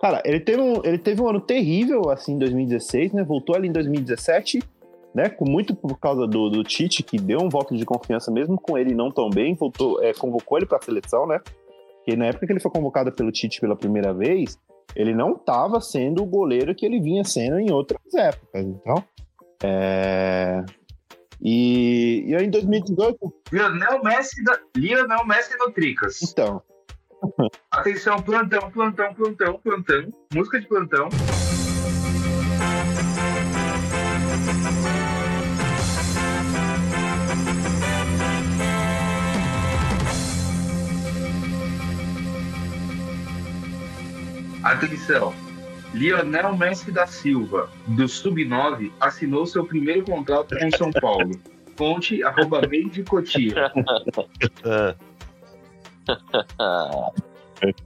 [0.00, 3.24] Cara, ele teve, um, ele teve um ano terrível, assim, em 2016, né?
[3.24, 4.62] Voltou ali em 2017,
[5.12, 5.28] né?
[5.28, 8.78] Com muito por causa do, do Tite, que deu um voto de confiança, mesmo com
[8.78, 11.40] ele não tão bem, voltou, é, convocou ele pra seleção, né?
[12.08, 14.58] Porque na época que ele foi convocado pelo Tite pela primeira vez,
[14.96, 18.64] ele não estava sendo o goleiro que ele vinha sendo em outras épocas.
[18.64, 19.04] Então,
[19.62, 20.64] é...
[21.38, 23.18] E, e aí em 2018,
[23.52, 24.58] Lionel Messi, da...
[24.74, 26.22] Lionel Messi no Tricas.
[26.22, 26.62] então,
[27.70, 30.10] Atenção, plantão, plantão, plantão, plantão.
[30.32, 31.10] Música de plantão.
[44.62, 45.32] Atenção.
[45.94, 51.30] Lionel Messi da Silva, do Sub-9, assinou seu primeiro contrato com São Paulo.
[51.76, 53.72] Fonte, arroba meio de Cotia.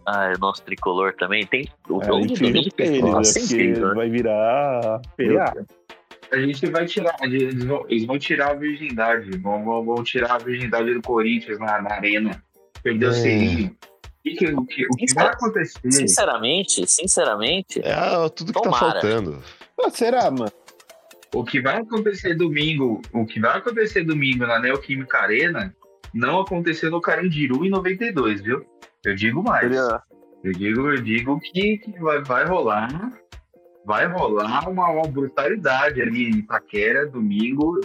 [0.04, 1.66] Ah, o nosso tricolor também tem.
[1.88, 3.94] O é, jogo de ele, né?
[3.94, 5.66] vai virar feriado.
[6.30, 10.34] A gente vai tirar, eles vão, eles vão tirar a virgindade, vão, vão, vão tirar
[10.34, 12.42] a virgindade do Corinthians na, na arena.
[12.82, 13.14] Perdeu o É.
[13.14, 13.76] selinho.
[14.24, 15.80] O que, o que, o que vai acontecer?
[15.90, 19.00] Sinceramente, sinceramente, é tudo que tá Tomara.
[19.00, 19.42] faltando.
[19.80, 20.52] Ah, será, mano?
[21.34, 25.74] O que vai acontecer domingo, o que vai acontecer domingo na Neoquímica Arena,
[26.14, 28.64] não aconteceu no Carandiru em 92, viu?
[29.04, 29.62] Eu digo mais.
[29.62, 30.00] Seria-
[30.44, 33.12] Eu digo, eu digo que, que vai, vai rolar,
[33.86, 37.80] vai rolar uma, uma brutalidade ali em Itaquera, domingo,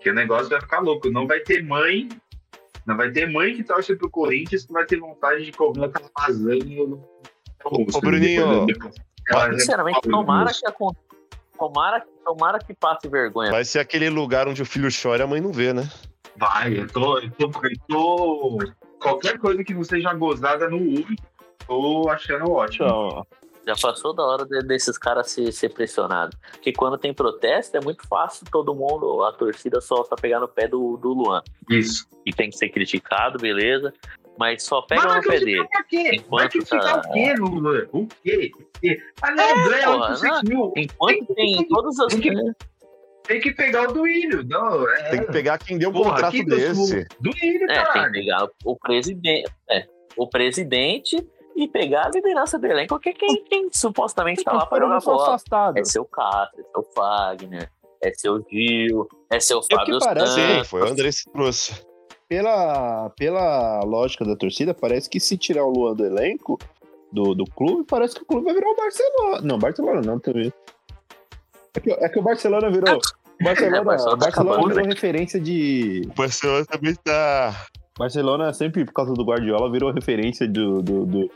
[0.00, 1.08] que o negócio vai ficar louco.
[1.10, 2.08] Não vai ter mãe,
[2.90, 6.10] não vai ter mãe que torce pro Corinthians que vai ter vontade de comer aquela
[6.18, 7.02] lasanha no
[7.64, 8.66] Ô, Bruninho,
[9.58, 11.04] sinceramente, tomara que aconteça.
[11.58, 13.50] Tomara, tomara que passe vergonha.
[13.50, 15.86] Vai ser aquele lugar onde o filho chora e a mãe não vê, né?
[16.38, 18.58] Vai, eu tô, eu tô, eu tô-
[18.98, 21.16] Qualquer coisa que não seja gozada no olho,
[21.66, 22.86] tô achando ótimo.
[22.86, 23.26] Então,
[23.66, 26.36] Já passou da hora de- desses caras ser, ser pressionados.
[26.52, 30.48] Porque quando tem protesto, é muito fácil todo mundo, a torcida só, só pegar no
[30.48, 31.42] pé do, do Luan.
[31.68, 32.06] Isso.
[32.24, 33.92] E tem que ser criticado, beleza.
[34.38, 35.58] Mas só pega Mas no pé dele.
[35.90, 37.88] Vai Enquanto criticar tá- o quê, Lula?
[37.92, 38.50] O quê?
[38.58, 38.98] O quê?
[39.20, 40.72] Ah, não, É, ganha porra, 800 mil.
[40.76, 42.14] Enquanto tem todas as.
[42.14, 42.52] Tem que-
[43.24, 44.42] Tem que pegar o Duílio.
[44.48, 45.10] Não, é...
[45.10, 46.82] Tem que pegar quem deu um Porra, contrato desse.
[46.82, 48.12] esse- Duílio, É, tem que caralho.
[48.12, 49.52] pegar o presidente.
[49.70, 49.86] É,
[50.16, 54.66] o presidente e pegar a liderança do elenco, que é quem, quem supostamente tá lá
[54.66, 55.22] para jogar bola.
[55.24, 55.76] afastado.
[55.78, 57.70] É seu Cássio, é seu Fagner,
[58.02, 60.68] é seu Gil, é seu que Fábio parece, Sim, Santos.
[60.68, 61.90] foi o André que trouxe.
[62.28, 66.56] Pela, pela lógica da torcida, parece que se tirar o Luan do elenco
[67.12, 69.40] do, do clube, parece que o clube vai virar o Barcelona.
[69.42, 70.52] Não, Barcelona não também.
[71.74, 72.98] É que, é que o Barcelona virou.
[73.40, 74.88] O Barcelona, É, Barcelona Barcelona acabou, virou né?
[74.94, 76.02] referência de.
[76.06, 77.66] O Barcelona também tá.
[78.00, 80.80] Barcelona sempre, por causa do Guardiola, virou referência do.
[80.80, 81.30] do, do...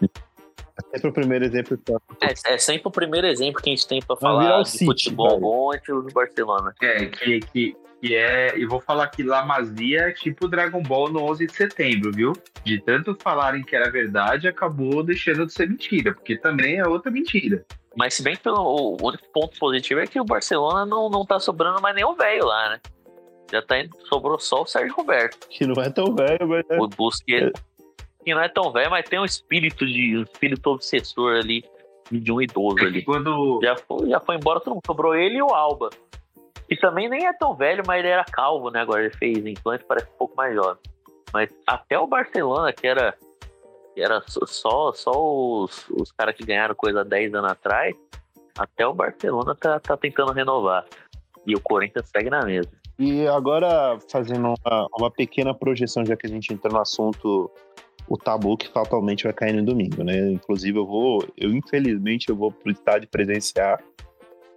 [0.00, 1.76] É sempre o primeiro exemplo.
[1.76, 1.92] que
[2.22, 5.28] É, é sempre o primeiro exemplo que a gente tem virar falar de City, futebol
[5.28, 5.40] velho.
[5.42, 6.74] bom do Barcelona.
[6.80, 8.58] É, que, que, que é.
[8.58, 12.32] E vou falar que La Masia é tipo Dragon Ball no 11 de setembro, viu?
[12.64, 17.10] De tanto falarem que era verdade, acabou deixando de ser mentira, porque também é outra
[17.10, 17.62] mentira.
[17.94, 21.26] Mas se bem que pelo, o único ponto positivo é que o Barcelona não, não
[21.26, 22.80] tá sobrando mais nenhum velho lá, né?
[23.50, 25.48] Já tá indo, sobrou só o Sérgio Roberto.
[25.48, 26.64] Que não é tão velho, mas.
[26.70, 27.52] é- O Busquets,
[28.24, 31.64] que não é tão velho, mas tem um espírito de um espírito obsessor ali
[32.10, 33.02] de um idoso ali.
[33.04, 33.60] quando.
[33.62, 34.82] Já foi, já foi embora, todo mundo.
[34.86, 35.90] sobrou ele e o Alba.
[36.68, 38.80] Que também nem é tão velho, mas ele era calvo, né?
[38.80, 40.80] Agora ele fez implante, parece um pouco mais jovem.
[41.32, 43.16] Mas até o Barcelona, que era,
[43.94, 47.96] que era só, só, os, os caras que ganharam coisa há 10 anos atrás,
[48.56, 50.84] até o Barcelona tá, tá tentando renovar.
[51.46, 52.70] E o Corinthians segue na mesa.
[53.00, 57.50] E agora, fazendo uma, uma pequena projeção, já que a gente entrou no assunto,
[58.06, 60.32] o tabu que fatalmente vai cair no domingo, né?
[60.32, 63.82] Inclusive, eu vou, eu infelizmente, eu vou pro estádio presenciar,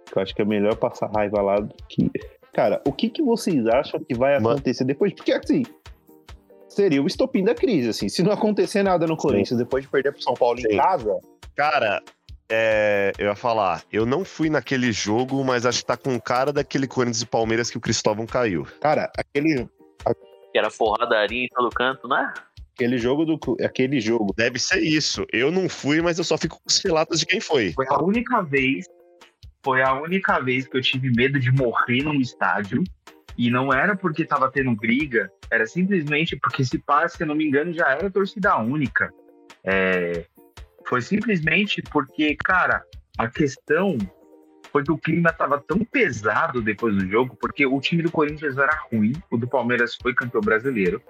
[0.04, 2.10] que eu acho que é melhor passar raiva lá do que.
[2.52, 5.14] Cara, o que, que vocês acham que vai acontecer depois?
[5.14, 5.62] Porque, assim,
[6.68, 8.10] seria o estopim da crise, assim.
[8.10, 10.76] Se não acontecer nada no Corinthians depois de perder pro São Paulo em Sim.
[10.76, 11.18] casa,
[11.56, 12.02] Cara,
[12.48, 16.52] é, eu ia falar, eu não fui naquele jogo, mas acho que tá com cara
[16.52, 18.66] daquele Corinthians e Palmeiras que o Cristóvão caiu.
[18.80, 19.68] cara, aquele,
[20.52, 22.32] Que era porradaria em todo canto, né?
[22.74, 23.38] aquele jogo do.
[23.64, 24.34] Aquele jogo.
[24.36, 25.24] Deve ser isso.
[25.32, 27.72] Eu não fui, mas eu só fico com os relatos de quem foi.
[27.72, 28.86] Foi a única vez.
[29.64, 32.82] Foi a única vez que eu tive medo de morrer num estádio.
[33.36, 37.34] E não era porque tava tendo briga, era simplesmente porque se passa, se eu não
[37.34, 39.12] me engano, já era torcida única.
[39.64, 40.24] É,
[40.86, 42.84] foi simplesmente porque, cara,
[43.18, 43.96] a questão
[44.70, 48.58] foi que o clima tava tão pesado depois do jogo, porque o time do Corinthians
[48.58, 51.00] era ruim, o do Palmeiras foi campeão brasileiro.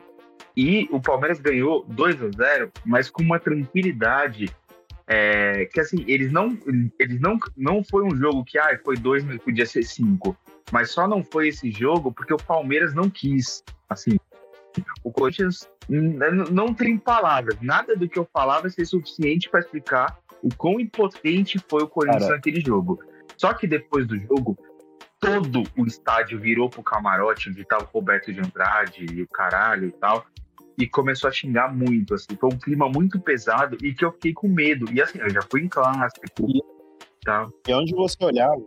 [0.56, 4.54] E o Palmeiras ganhou 2 a 0 mas com uma tranquilidade
[5.06, 6.58] é, que assim, eles não.
[6.98, 7.38] Eles não.
[7.56, 10.36] Não foi um jogo que ah, foi dois, mas podia ser cinco.
[10.72, 13.62] Mas só não foi esse jogo porque o Palmeiras não quis.
[13.88, 14.16] Assim,
[15.02, 15.68] o Corinthians
[16.50, 17.56] não tem palavras.
[17.60, 21.88] Nada do que eu falar vai ser suficiente para explicar o quão impotente foi o
[21.88, 22.36] Corinthians Cara.
[22.36, 23.02] naquele jogo.
[23.36, 24.56] Só que depois do jogo,
[25.18, 29.88] todo o estádio virou pro camarote onde tava o Roberto de Andrade e o caralho
[29.88, 30.24] e tal.
[30.76, 32.36] E começou a xingar muito, assim.
[32.36, 34.86] Foi um clima muito pesado e que eu fiquei com medo.
[34.92, 36.60] E assim, eu já fui em clássico e
[37.24, 37.50] tal.
[37.66, 38.60] E onde você olhava,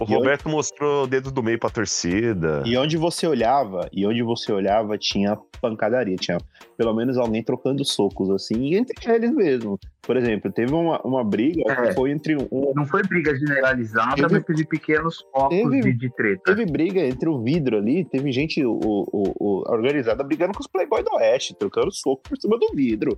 [0.00, 2.64] O E Roberto mostrou o dedo do meio pra torcida.
[2.66, 6.36] E onde você olhava, e onde você olhava tinha pancadaria, tinha
[6.76, 9.78] pelo menos alguém trocando socos, assim, e entre eles mesmo.
[10.02, 11.86] Por exemplo, teve uma, uma briga É.
[11.88, 12.72] que foi entre um.
[12.74, 16.42] Não foi briga generalizada, Teve- mas teve pequenos focos teve- de, de treta.
[16.44, 20.66] Teve briga entre o vidro ali, teve gente o, o, o- organizada brigando com os
[20.66, 23.16] Playboy do Oeste, trocando soco por cima do vidro.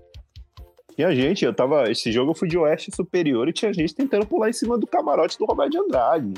[0.95, 1.91] Tinha gente, eu tava.
[1.91, 4.87] Esse jogo eu fui de Oeste Superior e tinha gente tentando pular em cima do
[4.87, 6.35] camarote do Roberto de Andrade.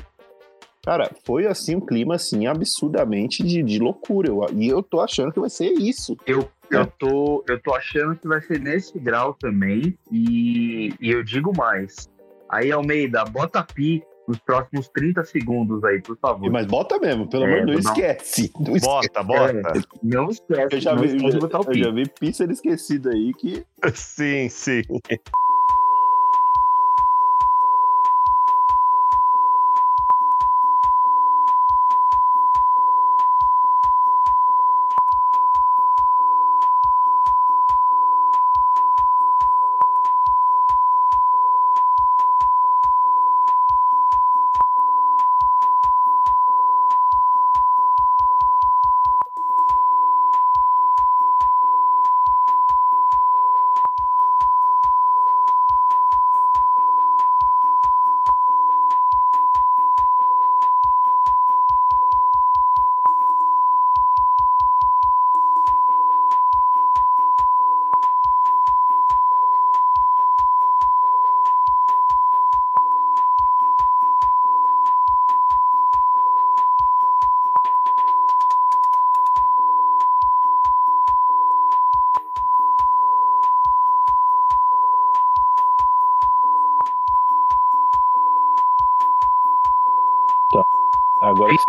[0.89, 4.29] Cara, foi assim um clima assim absurdamente de, de loucura.
[4.31, 6.17] Eu- e eu tô achando que vai ser isso.
[6.27, 9.95] Eu, eu, tô, eu tô achando que vai ser nesse grau também.
[10.11, 12.09] E, e eu digo mais.
[12.49, 16.51] Aí, Almeida, bota pi nos próximos 30 segundos aí, por favor.
[16.51, 17.93] Mas bota mesmo, pelo É, amor de Deus, não.
[17.93, 18.51] esquece.
[18.59, 18.87] Não esquece.
[18.87, 19.73] Bota, bota.
[20.03, 21.37] Não esquece, Eu já não vi, esquece
[21.69, 23.63] eu já, vi pizza esquecido aí que.
[23.93, 24.81] Sim, sim.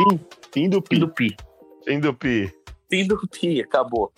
[0.09, 0.19] Fim,
[0.53, 0.99] fim do Fim pi.
[0.99, 1.35] do pi.
[1.85, 2.53] Fim do Pi.
[2.89, 4.11] Fim do pi, acabou.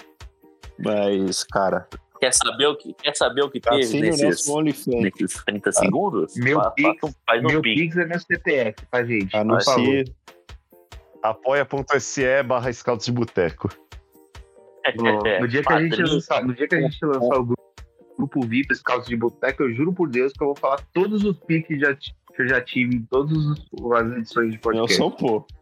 [0.80, 1.88] Mas, cara,
[2.20, 6.36] Quer saber o que, quer saber o que teve assine o nesses, nesses 30 segundos?
[6.36, 7.82] Meu Fa- Pix- um- faz Meu pix.
[7.82, 9.36] Pix é meu CPF, tá, gente?
[9.36, 10.04] Anuncie.
[11.24, 13.70] Apoia.se barra Scouts de Boteco.
[14.96, 17.62] No, no dia que a gente lançar, no dia que a gente lançar o grupo,
[18.18, 21.38] grupo VIP, Scouts de Boteco, eu juro por Deus que eu vou falar todos os
[21.40, 21.96] piques que, já
[22.32, 24.94] que eu já tive em todas as edições de Não podcast.
[24.98, 25.54] são poucos.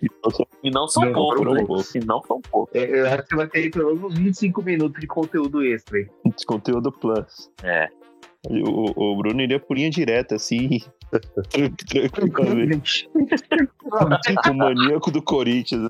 [0.63, 2.01] E não são Não, poucos, não.
[2.01, 2.76] E não são poucos.
[2.76, 5.63] É, Eu acho que você vai ter aí pelo menos uns 25 minutos de conteúdo
[5.63, 5.99] extra.
[6.26, 7.49] Esse conteúdo plus.
[7.63, 7.88] É.
[8.49, 10.80] O, o Bruno iria por linha direta, assim.
[12.12, 13.10] Tranquilamente.
[14.49, 15.89] o maníaco do Corinthians.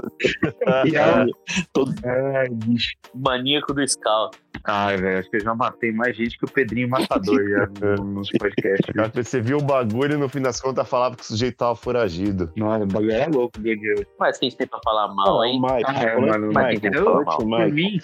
[1.74, 2.92] Todo- Ai, bicho.
[3.14, 4.38] Maníaco do Scout.
[4.66, 7.68] Ai, velho, acho que eu já matei mais gente que o Pedrinho Matador já
[7.98, 8.94] no- nos podcasts.
[8.94, 11.76] Cara, Você viu o bagulho e no fim das contas falava que o sujeito tava
[11.76, 12.52] foragido.
[12.58, 14.08] Nossa, o bagulho é louco, hoje.
[14.20, 15.62] Mas quem tem pra falar mal, hein?
[15.62, 18.02] Mike, Ah, é, mano, mas Mike, tem que Eu, falar forte, por Mike.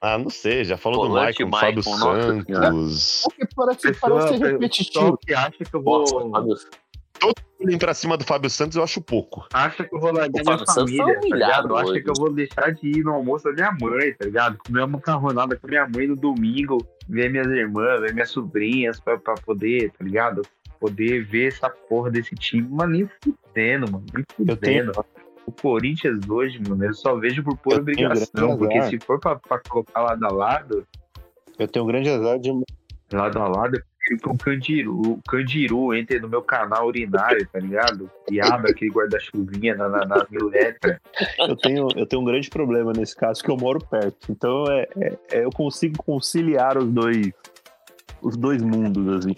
[0.00, 3.22] Ah, não sei, já falou do Volante Michael, Fábio Santos.
[3.24, 5.18] Porque parece, Pessoa, parece ser repetitivo.
[5.18, 6.00] que acha que eu vou.
[6.30, 9.46] Nossa, Fábio- Indo pra cima do Fábio Santos eu acho pouco.
[9.52, 11.76] Acha que eu vou largar minha Fábio Santos família, tá ligado?
[11.76, 14.56] Acha que eu vou deixar de ir no almoço da minha mãe, tá ligado?
[14.66, 19.18] Comer uma macarronada com minha mãe no domingo, ver minhas irmãs, ver minhas sobrinhas pra,
[19.18, 20.40] pra poder, tá ligado?
[20.80, 22.66] Poder ver essa porra desse time.
[22.70, 24.06] Mas nem fudendo, mano.
[24.14, 25.06] Nem Eu tenho- fudendo.
[25.50, 28.56] O Corinthians hoje, mano, eu só vejo por pura obrigação.
[28.56, 30.86] Porque se for pra, pra colocar lado a lado,
[31.58, 32.50] Eu tenho um grande azar de.
[33.12, 37.46] lado a lado, eu prefiro que o Candiru, o Candiru entre no meu canal urinário,
[37.52, 38.08] tá ligado?
[38.30, 41.00] E abra aquele guarda-chuvinha na, na, na letra.
[41.40, 44.30] Eu tenho, eu tenho um grande problema nesse caso, que eu moro perto.
[44.30, 47.32] Então é, é- é- eu consigo conciliar os dois.
[48.22, 49.34] Os dois mundos, assim.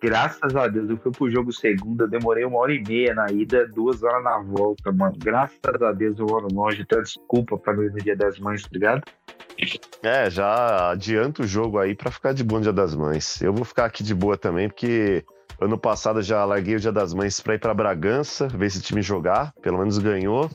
[0.00, 3.26] Graças a Deus, eu fui pro jogo segunda, eu demorei uma hora e meia na
[3.32, 5.16] ida, duas horas na volta, mano.
[5.18, 8.62] Graças a Deus eu moro longe, então desculpa pra não ir no dia das mães,
[8.62, 9.02] tá ligado?
[10.02, 13.42] É, já adianta o jogo aí pra ficar de bom Dia das Mães.
[13.42, 15.24] Eu vou ficar aqui de boa também, porque
[15.60, 18.80] ano passado eu já larguei o Dia das Mães pra ir pra Bragança, ver esse
[18.80, 20.48] time jogar, pelo menos ganhou.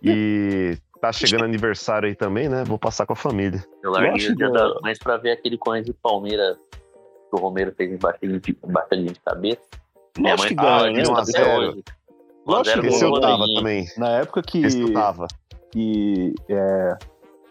[0.00, 2.62] E tá chegando aniversário aí também, né?
[2.64, 3.64] Vou passar com a família.
[3.82, 6.56] Eu larguei o dia que- das mães pra ver aquele Corinthians e Palmeiras
[7.28, 9.60] que o Romero fez em baixadinha de, cabeça.
[10.16, 11.20] Minha Lógico que mãe fala ganha, né?
[11.20, 11.84] até hoje.
[12.46, 13.86] Lógico zero que eu tava também.
[13.96, 15.26] Na época que, Esse eu tava.
[15.70, 16.96] que é,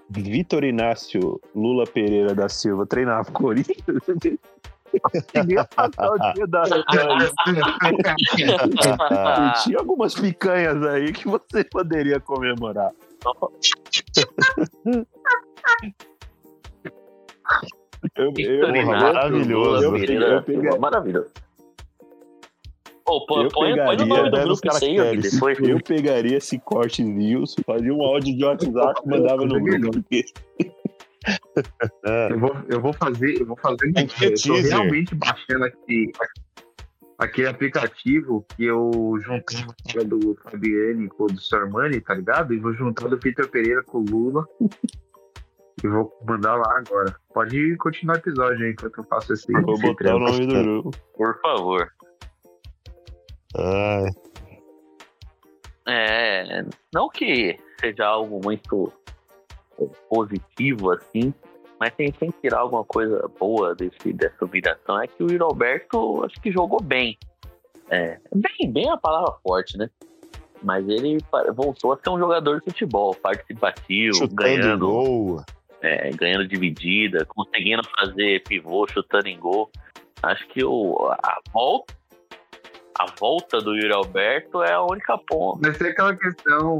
[0.09, 3.83] Vitor Inácio Lula Pereira da Silva treinava o Corinthians.
[5.75, 6.33] Ah,
[8.33, 12.91] E Tinha algumas picanhas aí que você poderia comemorar.
[18.15, 18.31] Eu,
[18.85, 19.83] maravilhoso.
[19.83, 21.31] Eu eu Maravilhoso.
[23.05, 25.59] Pô, Eu põe, põe no pegaria, nome do grupo isso aí, depois.
[25.59, 30.03] eu pegaria esse corte news, fazia um áudio de WhatsApp e mandava no grupo.
[32.29, 34.71] Eu vou, eu vou fazer, eu vou fazer eu tô teaser.
[34.71, 36.11] realmente baixando aqui,
[37.17, 38.91] aquele aplicativo que eu
[39.21, 42.53] juntei do Fabiane com o do Sarmani, tá ligado?
[42.53, 44.45] E vou juntar do Vitor Pereira com o Lula.
[45.83, 47.15] E vou mandar lá agora.
[47.33, 50.19] Pode continuar o episódio aí enquanto eu faço esse, Vou esse botar o trampo.
[50.19, 50.91] nome do jogo.
[51.15, 51.91] Por favor.
[53.55, 54.05] Ai,
[55.87, 58.91] É, não que seja algo muito
[60.09, 61.33] positivo assim,
[61.79, 65.01] mas tem tem que tirar alguma coisa boa desse, dessa humilhação.
[65.01, 67.17] É que o Yuri Alberto acho que jogou bem.
[67.89, 69.89] É, bem, bem é a palavra forte, né?
[70.63, 71.19] Mas ele
[71.55, 75.43] voltou a ser um jogador de futebol, participativo, chutando ganhando, gol.
[75.81, 79.69] É, ganhando dividida, conseguindo fazer pivô, chutando em gol.
[80.23, 81.97] Acho que o, a volta
[82.97, 85.59] a volta do Yuri Alberto é a única ponta.
[85.61, 86.79] Mas tem aquela questão.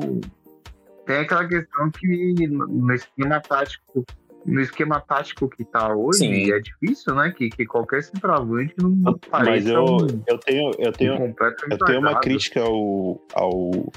[1.05, 4.03] Tem aquela questão que no esquema tático.
[4.45, 6.51] No esquema tático que tá hoje, Sim.
[6.53, 7.33] é difícil, né?
[7.35, 11.65] Que, que qualquer centroavante não Mas pareça eu, um, eu tenho, eu um tenho, completo
[11.69, 13.21] eu tenho uma crítica ao.
[13.33, 13.91] ao.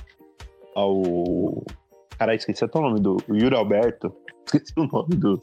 [0.75, 1.65] ao.
[2.19, 4.13] Caralho, esqueci até o nome do o Yuri Alberto.
[4.53, 5.39] Esqueci o nome do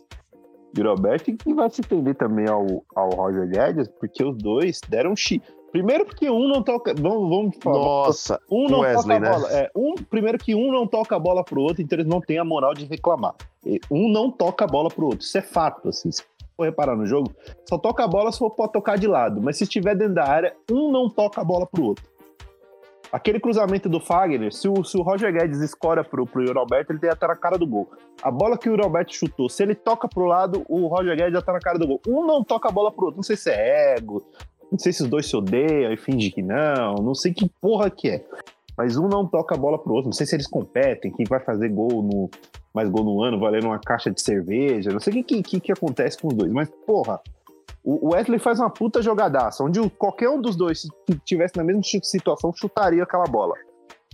[0.78, 4.82] Yuri Alberto e que vai se estender também ao, ao Roger Guedes, porque os dois
[4.90, 5.42] deram chi.
[5.72, 6.94] Primeiro porque um não toca.
[6.94, 7.78] Vamos, vamos falar.
[7.78, 9.30] Nossa, Um não Wesley, toca a né?
[9.30, 9.54] bola.
[9.54, 12.38] É, um, primeiro que um não toca a bola pro outro, então eles não têm
[12.38, 13.36] a moral de reclamar.
[13.90, 15.22] Um não toca a bola pro outro.
[15.22, 16.12] Isso é fato, assim.
[16.12, 16.24] Se
[16.56, 17.32] for reparar no jogo,
[17.68, 19.42] só toca a bola se for pode tocar de lado.
[19.42, 22.04] Mas se estiver dentro da área, um não toca a bola pro outro.
[23.12, 26.92] Aquele cruzamento do Fagner, se o, se o Roger Guedes escora pro, pro Yuri Alberto,
[26.92, 27.90] ele tem até na cara do gol.
[28.22, 31.34] A bola que o Yuri Alberto chutou, se ele toca pro lado, o Roger Guedes
[31.34, 32.02] já tá na cara do gol.
[32.08, 33.18] Um não toca a bola pro outro.
[33.18, 34.26] Não sei se é ego,
[34.70, 37.90] Não sei se os dois se odeiam e fingem que não, não sei que porra
[37.90, 38.26] que é.
[38.78, 41.40] Mas um não toca a bola pro outro, não sei se eles competem, quem vai
[41.40, 42.30] fazer gol no
[42.74, 45.72] mais gol no ano valendo uma caixa de cerveja, não sei o que, que, que
[45.72, 47.20] acontece com os dois, mas porra,
[47.90, 50.90] o Wesley faz uma puta jogadaça, onde qualquer um dos dois, se
[51.24, 53.54] tivesse na mesma situação, chutaria aquela bola.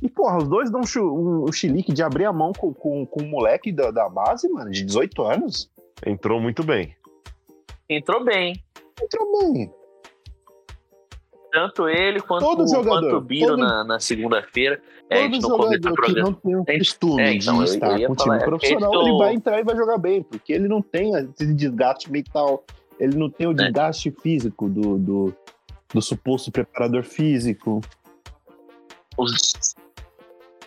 [0.01, 3.23] E, porra, os dois dão um, um chilique de abrir a mão com, com, com
[3.23, 5.71] um moleque da, da base, mano, de 18 anos.
[6.05, 6.95] Entrou muito bem.
[7.89, 8.61] Entrou bem.
[9.01, 9.71] Entrou bem.
[11.51, 14.81] Tanto ele quanto, Todo jogador, quanto o Biro todo- na, na segunda-feira.
[15.07, 16.29] É, a Todo jogador que programa.
[16.29, 18.97] não tem o É, costume é, então, de estar com o time falar, profissional, é
[19.07, 22.63] ele vai entrar e vai jogar bem, porque ele não tem esse desgaste mental,
[22.99, 25.33] ele não tem o desgaste físico do, do,
[25.93, 27.81] do suposto preparador físico.
[29.17, 29.75] Os,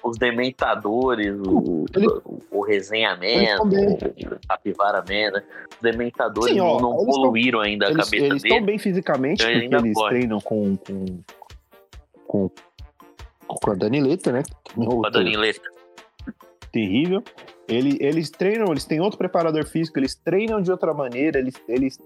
[0.02, 5.42] os dementadores, o, Ele- o, o resenhamento, Eles o capivara-man, né?
[5.72, 8.54] Os dementadores Sim, ó, não eles tão- poluíram ainda a Eles cabeça eles dele.
[8.54, 10.10] estão bem fisicamente, Então porque eles corre.
[10.10, 11.04] treinam com, com,
[12.26, 12.50] com,
[13.48, 14.42] com a Danileta, né?
[14.74, 15.36] Com a Dani.
[16.76, 17.22] Terrível.
[17.68, 21.54] Ele, eles treinam, eles têm outro preparador físico, eles treinam de outra maneira, eles.
[21.68, 21.98] eles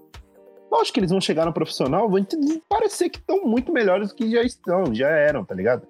[0.71, 2.25] Lógico que eles vão chegar no profissional, vão
[2.69, 5.85] parecer que estão muito melhores do que já estão, já eram, tá ligado?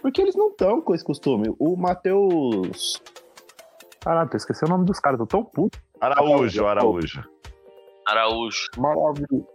[0.00, 1.52] Porque eles não estão com esse costume.
[1.58, 3.02] O Matheus.
[4.00, 5.78] Caralho, eu esqueci o nome dos caras, eu tô tão puto.
[6.00, 7.24] Araújo, Araújo.
[8.06, 8.66] Araújo.
[8.78, 9.46] Maravilhoso.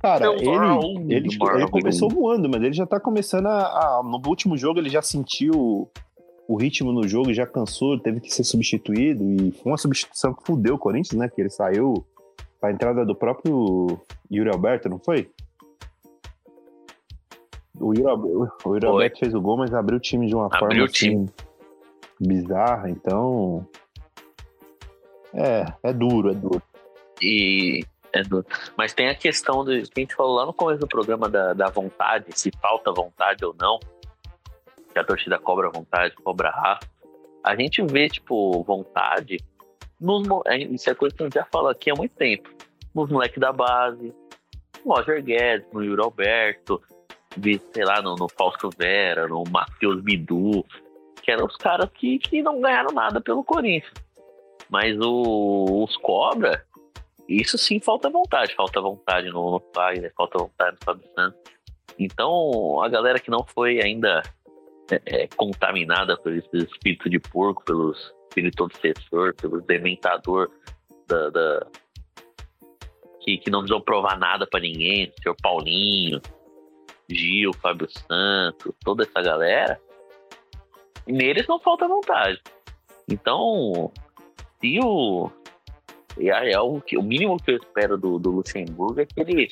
[0.00, 3.58] Cara, ele, Araújo, ele, ele começou voando, mas ele já tá começando a,
[3.98, 5.88] a- No último jogo ele já sentiu
[6.46, 9.24] o ritmo no jogo, já cansou, teve que ser substituído.
[9.24, 11.28] E foi uma substituição que fudeu o Corinthians, né?
[11.28, 12.04] Que ele saiu
[12.60, 13.98] pra entrada do próprio
[14.30, 15.30] Yuri Alberto, não foi?
[17.80, 18.04] O Yuri,
[18.64, 18.86] o Yuri.
[18.86, 21.26] Alberto fez o gol, mas abriu o time de uma Abriu forma assim,
[22.20, 23.66] bizarra, então.
[25.32, 26.62] É, é duro, é duro.
[27.20, 30.78] E é do- Mas tem a questão do que a gente falou lá no começo
[30.78, 33.80] do programa da, da vontade, se falta vontade ou não.
[34.94, 36.88] Que a torcida cobra vontade, cobra raça.
[37.44, 39.36] A gente vê, tipo, vontade.
[40.00, 42.48] Nos, é, isso é coisa que a gente já fala aqui há muito tempo.
[42.94, 44.14] Nos moleques da base,
[44.84, 46.80] no Roger Guedes, no Yuri Alberto,
[47.36, 50.64] vi, sei lá, no, no Fausto Vera, no Matheus Bidu,
[51.20, 53.92] que eram os caras que, que não ganharam nada pelo Corinthians.
[54.70, 56.64] Mas o- os Cobra,
[57.28, 58.54] isso sim falta vontade.
[58.54, 61.40] Falta vontade no, Fagner, falta vontade no Fábio Santos.
[61.98, 64.22] Então, a galera que não foi ainda
[64.90, 70.50] é, é, contaminada por esse espírito de porco, pelos espírito obsessor, pelos dementador
[71.06, 71.66] da, da-
[73.20, 76.20] que, que não precisam provar nada pra ninguém, o senhor Paulinho,
[77.08, 79.80] Gil, Fábio Santos, toda essa galera,
[81.06, 82.40] neles não falta vontade.
[83.08, 83.90] Então,
[84.60, 85.30] se o.
[86.18, 89.48] É o, o mínimo que eu espero do, do Luxemburgo é que ele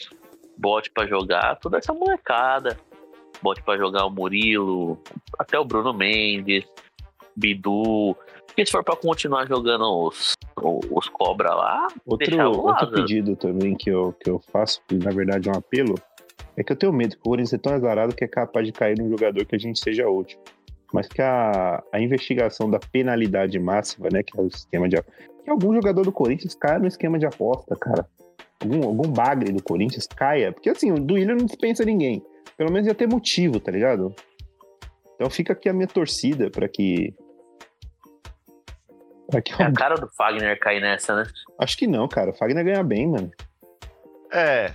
[0.56, 2.78] bote pra jogar toda essa molecada.
[3.42, 4.98] Bote pra jogar o Murilo,
[5.38, 6.64] até o Bruno Mendes,
[7.36, 8.16] Bidu.
[8.46, 10.34] Porque se for pra continuar jogando os,
[10.90, 15.48] os Cobra lá, Outro, outro pedido também que eu, que eu faço, que na verdade
[15.48, 15.94] é um apelo,
[16.56, 18.72] é que eu tenho medo que o Corinthians é tão azarado que é capaz de
[18.72, 20.38] cair num jogador que a gente seja útil.
[20.92, 25.02] Mas que a, a investigação da penalidade máxima, né, que é o esquema de
[25.42, 28.06] que algum jogador do Corinthians caia no esquema de aposta, cara.
[28.62, 30.52] Algum, algum bagre do Corinthians caia.
[30.52, 32.22] Porque assim, o Willian não dispensa ninguém.
[32.62, 34.14] Pelo menos ia ter motivo, tá ligado?
[35.16, 37.12] Então fica aqui a minha torcida pra que.
[39.28, 41.24] Pra que é a cara do Fagner cair nessa, né?
[41.58, 42.30] Acho que não, cara.
[42.30, 43.32] O Fagner ganha bem, mano.
[44.32, 44.74] É.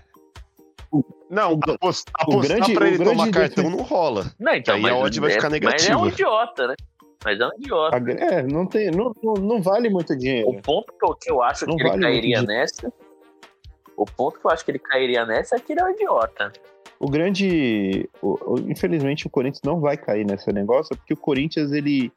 [1.29, 4.25] Não, o- apost- o apostar grande- pra o ele grande tomar cartão não rola.
[4.37, 6.07] Não, então, Aí a odd vai ficar Mas é um negativa.
[6.09, 6.75] idiota, né?
[7.23, 7.95] Mas é um idiota.
[7.97, 10.49] A- É, não, tem, não, não, não vale muito dinheiro.
[10.49, 12.91] O ponto que eu, que eu acho Não que ele vale muito cairia nessa.
[13.95, 16.51] O ponto que eu acho que ele cairia nessa é que ele é um idiota.
[16.99, 18.09] O grande.
[18.21, 22.11] o- o- infelizmente, o Corinthians não vai cair nesse negócio, porque o Corinthians ele,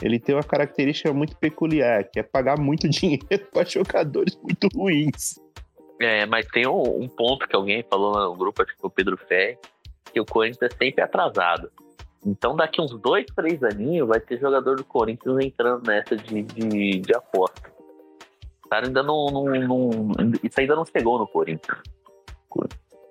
[0.00, 5.38] ele tem uma característica muito peculiar, que é pagar muito dinheiro para jogadores muito ruins.
[6.00, 8.92] É, mas tem um, um ponto que alguém falou no grupo, acho que foi o
[8.92, 9.58] Pedro Fé,
[10.12, 11.70] que o Corinthians é sempre atrasado.
[12.24, 17.00] Então daqui uns dois, três aninhos vai ter jogador do Corinthians entrando nessa de, de,
[17.00, 17.70] de aposta.
[18.70, 20.12] Cara ainda não, não, não-
[20.42, 21.78] Isso ainda não chegou no Corinthians.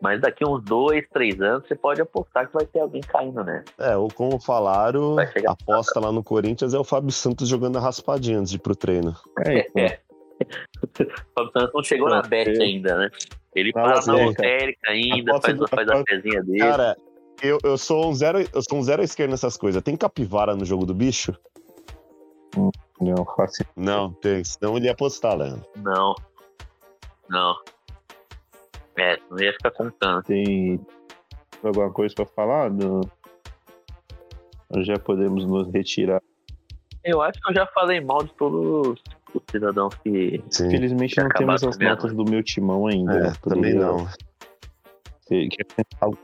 [0.02, 3.66] Mas daqui uns dois, três anos você pode apostar que vai ter alguém caindo nessa.
[3.78, 7.82] É, ou como falaram, a aposta lá no Corinthians é o Fábio Santos jogando a
[7.82, 9.16] raspadinha antes de ir pro treino.
[9.46, 10.00] É, então, É.
[10.82, 13.10] O Fábio Santos não chegou na Não, bet eu- ainda, né?
[13.54, 14.90] Ele Na para na lotérica.
[14.90, 16.58] ainda, faz, do- faz a pezinha dele.
[16.60, 16.98] Cara,
[17.44, 19.84] eu, eu sou um zero, eu sou um zero à esquerda nessas coisas.
[19.84, 21.34] Tem capivara no jogo do bicho?
[23.00, 23.66] não, fácil.
[23.76, 24.44] Não, tem.
[24.44, 25.66] Senão ele ia apostar, Leandro.
[25.76, 26.16] Não.
[27.30, 27.56] Não.
[28.98, 30.24] É, não ia ficar contando.
[30.24, 30.80] Tem,
[31.64, 32.70] alguma coisa pra falar?
[32.70, 33.02] Não.
[34.70, 36.22] Nós já podemos nos retirar.
[37.04, 39.00] Eu acho que eu já falei mal de todos
[39.34, 40.42] os cidadãos que.
[40.50, 40.68] Sim.
[40.68, 41.96] Infelizmente Quer não temos as comendo.
[41.96, 43.14] notas do meu timão ainda.
[43.14, 43.34] É, né?
[43.42, 44.08] também não.
[45.28, 45.58] que-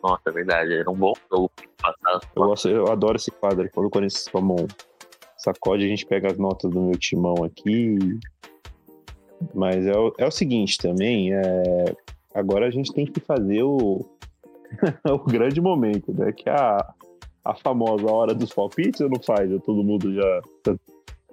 [0.03, 0.73] Nossa, é verdade.
[0.73, 1.51] Era um bom jogo
[1.81, 2.19] passar.
[2.35, 3.69] Eu, gosto- eu adoro esse quadro.
[3.73, 4.67] Quando o Corinthians toma um
[5.37, 7.97] sacode, a gente pega as notas do meu timão aqui.
[9.53, 11.95] Mas é o, é o seguinte também, é,
[12.39, 14.05] agora a gente tem que fazer o,
[15.09, 16.31] o grande momento, né?
[16.31, 16.93] Que é a,
[17.45, 19.49] a famosa hora dos palpites ou não faz?
[19.65, 20.41] Todo mundo já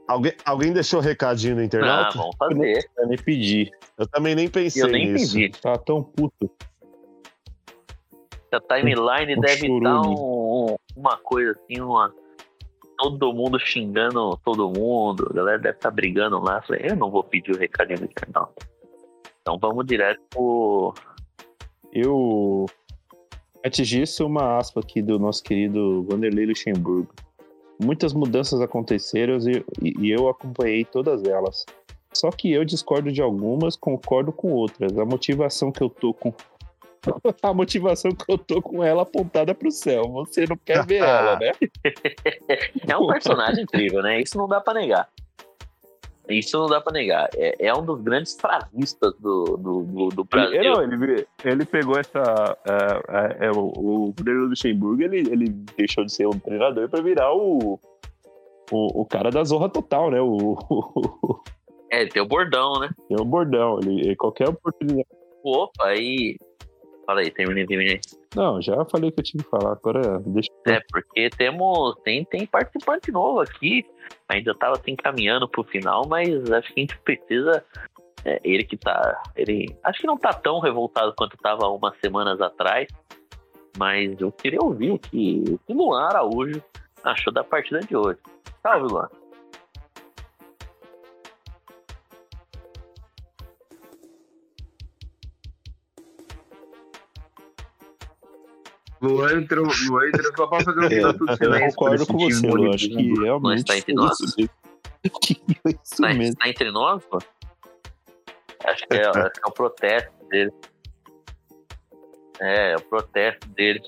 [0.06, 2.18] Alguém, alguém deixou recadinho no Ah, internauta?
[2.18, 2.90] vamos fazer.
[2.94, 3.70] vai me pedir.
[3.96, 5.38] Eu também nem pensei Eu nem nisso.
[5.38, 5.58] entendi.
[5.60, 6.50] Tá tão puto.
[8.52, 9.78] A timeline Um deve churume.
[9.78, 12.12] estar um- uma coisa assim, uma.
[12.98, 16.58] Todo mundo xingando todo mundo, a galera deve estar brigando lá.
[16.58, 18.66] Eu falei, eu não vou pedir o recadinho do internauta.
[19.44, 20.94] Então vamos direto pro.
[21.92, 22.64] Eu.
[23.62, 27.12] Antes disso, uma aspa aqui do nosso querido Vanderlei Luxemburgo.
[27.78, 29.36] Muitas mudanças aconteceram
[29.82, 31.66] e, e eu acompanhei todas elas.
[32.14, 34.96] Só que eu discordo de algumas, concordo com outras.
[34.96, 36.32] A motivação que eu tô com.
[37.42, 40.04] A motivação que eu tô com ela apontada pro céu.
[40.10, 41.52] Você não quer ver ela, né?
[42.88, 44.22] É um personagem incrível, né?
[44.22, 45.06] Isso não dá pra negar.
[46.28, 47.28] Isso não dá pra negar.
[47.36, 50.54] É, é um dos grandes fragistas do, do, do, do Brasil.
[50.60, 52.56] Ele, não, ele, ele pegou essa.
[52.64, 57.02] é, é, é, o, o Vanderlei Luxemburgo ele, ele deixou de ser um treinador para
[57.02, 57.78] virar o,
[58.70, 60.20] o, o cara da zorra total, né?
[60.20, 61.42] O, o,
[61.90, 62.88] É, tem o bordão, né?
[63.10, 63.78] é o bordão.
[63.82, 65.06] Ele- qualquer oportunidade.
[65.44, 66.36] Opa, aí.
[67.06, 68.00] Fala aí, terminei, terminei.
[68.34, 69.72] Não, já falei que eu tinha que falar.
[69.72, 70.74] Agora deixa eu.
[70.74, 71.96] É, porque temos.
[72.02, 73.84] Tem, tem participante novo aqui.
[74.28, 77.64] Ainda tava se encaminhando pro final, mas acho que a gente precisa.
[78.24, 79.22] é, ele que tá.
[79.36, 79.74] Ele.
[79.82, 82.88] Acho que não tá tão revoltado quanto tava umas semanas atrás.
[83.76, 86.62] Mas eu queria ouvir o que o Luan Araújo
[87.02, 88.18] achou da partida de hoje.
[88.62, 89.08] Salve, Luan.
[99.08, 101.68] Luan entrou, Luan entrou só pra fazer um É, minuto de eu silêncio.
[101.76, 103.58] concordo pra com você, eu acho que realmente.
[103.58, 104.16] está entre foi nós.
[105.22, 105.42] Que
[105.82, 106.34] isso Tá, mesmo.
[106.36, 107.18] tá entre nós, pô?
[108.64, 110.52] Acho que é, acho que é o protesto dele.
[112.40, 113.80] É, é o protesto dele.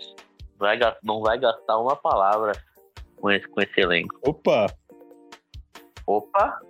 [0.59, 2.53] Vai, não vai gastar uma palavra
[3.17, 4.19] com esse, com esse elenco.
[4.27, 4.67] Opa!
[6.07, 6.61] Opa!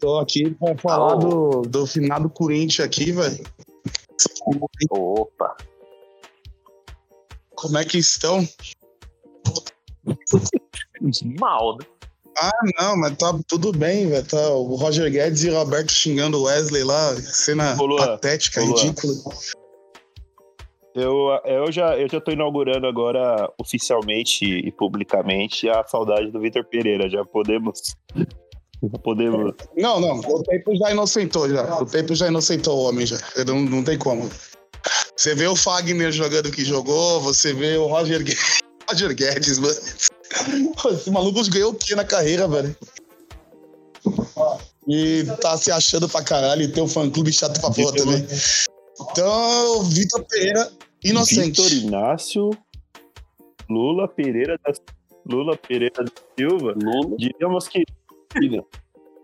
[0.00, 1.18] Tô aqui pra falar Oh.
[1.18, 3.42] do, do finado Corinthians aqui, velho.
[4.90, 5.56] Opa!
[7.60, 8.48] Como é que estão?
[11.38, 11.86] Mal, né?
[12.38, 12.50] Ah,
[12.80, 14.26] não, mas tá tudo bem, velho.
[14.26, 17.14] Tá o Roger Guedes e o Roberto xingando o Wesley lá.
[17.16, 18.74] Cena Luan, patética, Luan.
[18.80, 19.12] ridícula.
[20.94, 26.64] Eu, eu, já, eu já tô inaugurando agora oficialmente e publicamente a saudade do Vitor
[26.64, 27.10] Pereira.
[27.10, 27.94] Já podemos.
[28.82, 29.54] Já podemos.
[29.76, 30.18] Não, não.
[30.20, 31.78] O tempo já inocentou, já.
[31.78, 33.18] O tempo já inocentou o homem, já.
[33.46, 34.30] Não, não tem como.
[35.20, 38.60] Você vê o Fagner jogando que jogou, você vê o Roger Guedes.
[38.88, 39.74] Roger Guedes, mano.
[40.94, 42.74] Esse maluco ganhou o quê na carreira, velho?
[44.88, 48.26] E tá se achando pra caralho e tem um fã-clube chato pra porra também.
[48.98, 50.72] Então, Vitor Pereira,
[51.04, 51.60] inocente.
[51.60, 52.50] Vitor Inácio,
[53.68, 54.72] Lula Pereira da,
[55.30, 56.74] Lula Pereira da Silva.
[56.82, 57.18] Lula.
[57.18, 57.84] Diríamos que.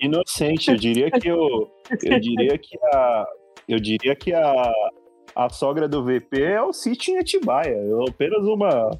[0.02, 1.70] Inocente, eu diria que eu.
[2.02, 3.26] Eu diria que a.
[3.66, 4.70] Eu diria que a.
[5.36, 7.74] A sogra do VP é o sítio em Atibaia.
[7.76, 8.90] É apenas uma.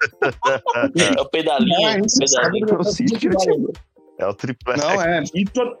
[1.16, 1.68] É o pedalinho.
[1.80, 2.28] Não, é pedalinho.
[2.28, 2.60] sabe?
[2.70, 3.72] É o sítio em Atibaia.
[4.18, 4.80] É o triplex.
[4.82, 5.22] Não, é.
[5.34, 5.76] Vitor,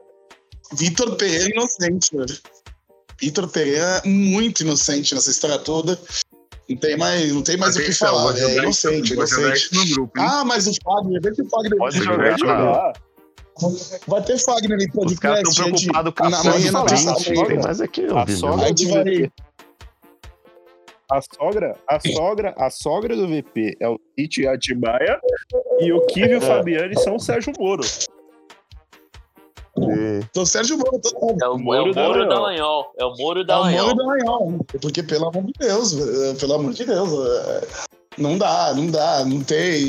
[0.74, 2.38] Vitor Pereira é inocente, velho.
[3.20, 5.98] Vitor Pereira é muito inocente nessa história toda.
[6.68, 8.36] Não tem mais, não tem mais o que falar.
[8.38, 9.74] É inocente, inocente.
[9.74, 10.12] no grupo?
[10.18, 11.78] Ah, mas o Fagner, vê que o Fagner.
[11.78, 12.60] Pode jogar, jogar.
[12.62, 12.92] Ah,
[14.06, 15.86] Vai ter Fagner em Os caras estão podcast.
[15.92, 17.24] preocupados com a na manhã, na do terça print.
[17.26, 17.46] feira.
[17.46, 19.32] Tem mais aqui, a sogra A vai- VP.
[21.10, 25.20] A sogra, a sogra, a sogra do VP é o Tite Atibaia
[25.80, 27.82] e o Kivio e o Fabiani são o Sérgio Moro.
[29.76, 31.42] Então, Sérgio Moro, todo mundo.
[31.42, 32.28] É o, é o Moro Moro Dallagnol.
[32.28, 32.92] Dallagnol.
[32.98, 33.84] É o Moro É o.
[33.86, 34.66] Moro Dallagnol.
[34.80, 37.10] Porque, pelo amor de Deus, velho, pelo amor de Deus.
[37.10, 37.66] é,
[38.18, 39.88] Não dá, não dá, não tem.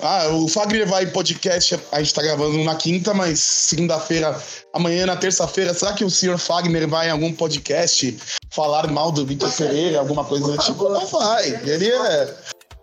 [0.00, 4.38] Ah, o Fagner vai em podcast, a gente tá gravando na quinta, mas segunda-feira,
[4.74, 8.16] amanhã na terça-feira, será que o senhor Fagner vai em algum podcast
[8.50, 10.88] falar mal do Vitor Pereira, alguma coisa do tipo?
[10.88, 11.48] Não vai.
[11.66, 12.34] Ele é.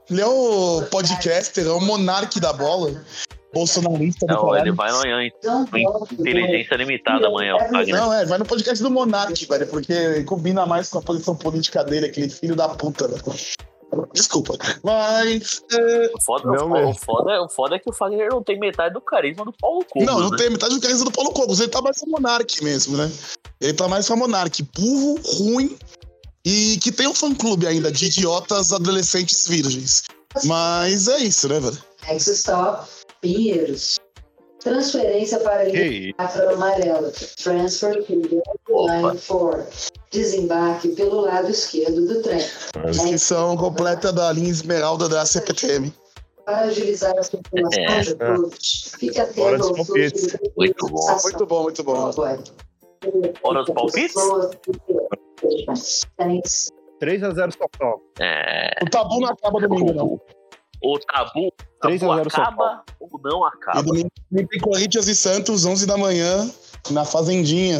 [0.09, 3.03] Ele é o podcaster, é o monarque da bola.
[3.53, 7.95] Bolsonarista do Não, ele vai amanhã inteligência limitada amanhã, o Fagner.
[7.95, 11.83] Não, é, vai no podcast do Monark, velho, porque combina mais com a posição política
[11.83, 13.21] dele, aquele filho da puta, velho.
[14.13, 14.57] Desculpa.
[14.83, 15.63] Mas.
[15.71, 18.93] é, O foda, Não o, foda, o foda é que o Fagner não tem metade
[18.93, 20.37] do carisma do Paulo Cobos, não, não né?
[20.37, 21.59] tem metade do carisma do Paulo Cobos.
[21.59, 23.11] Ele tá mais pra Monark mesmo, né?
[23.59, 24.63] Ele tá mais pra Monark.
[24.75, 25.77] Burro, ruim
[26.45, 30.03] e que tem um fã-clube ainda de idiotas adolescentes virgens.
[30.45, 31.77] Mas é isso, né, velho?
[32.07, 32.87] Next stop,
[33.21, 33.99] Pinheiros.
[34.59, 37.11] Transferência para a linha Ei, Afro amarela.
[37.41, 39.67] Transfer to line 4.
[40.13, 42.39] Desembarque pelo lado esquerdo do trem.
[42.85, 45.91] Descrição completa da linha esmeralda da CPTM.
[46.45, 47.99] Para agilizar a circulação É.
[48.01, 48.91] de todos,
[49.37, 50.37] Hora atento dos ao fluxo palpites.
[50.55, 51.17] Muito bom.
[51.23, 52.11] Muito bom, muito bom.
[53.43, 54.13] Hora dos palpites?
[57.01, 58.01] 3x0 São Paulo.
[58.19, 60.21] É, O tabu não acaba domingo, não.
[60.83, 61.51] o tabu,
[61.81, 63.81] 3 a tabu 0 São acaba ou não E acaba?
[63.83, 66.49] domingo tem Corinthians e Santos, 11 da manhã,
[66.91, 67.79] na Fazendinha.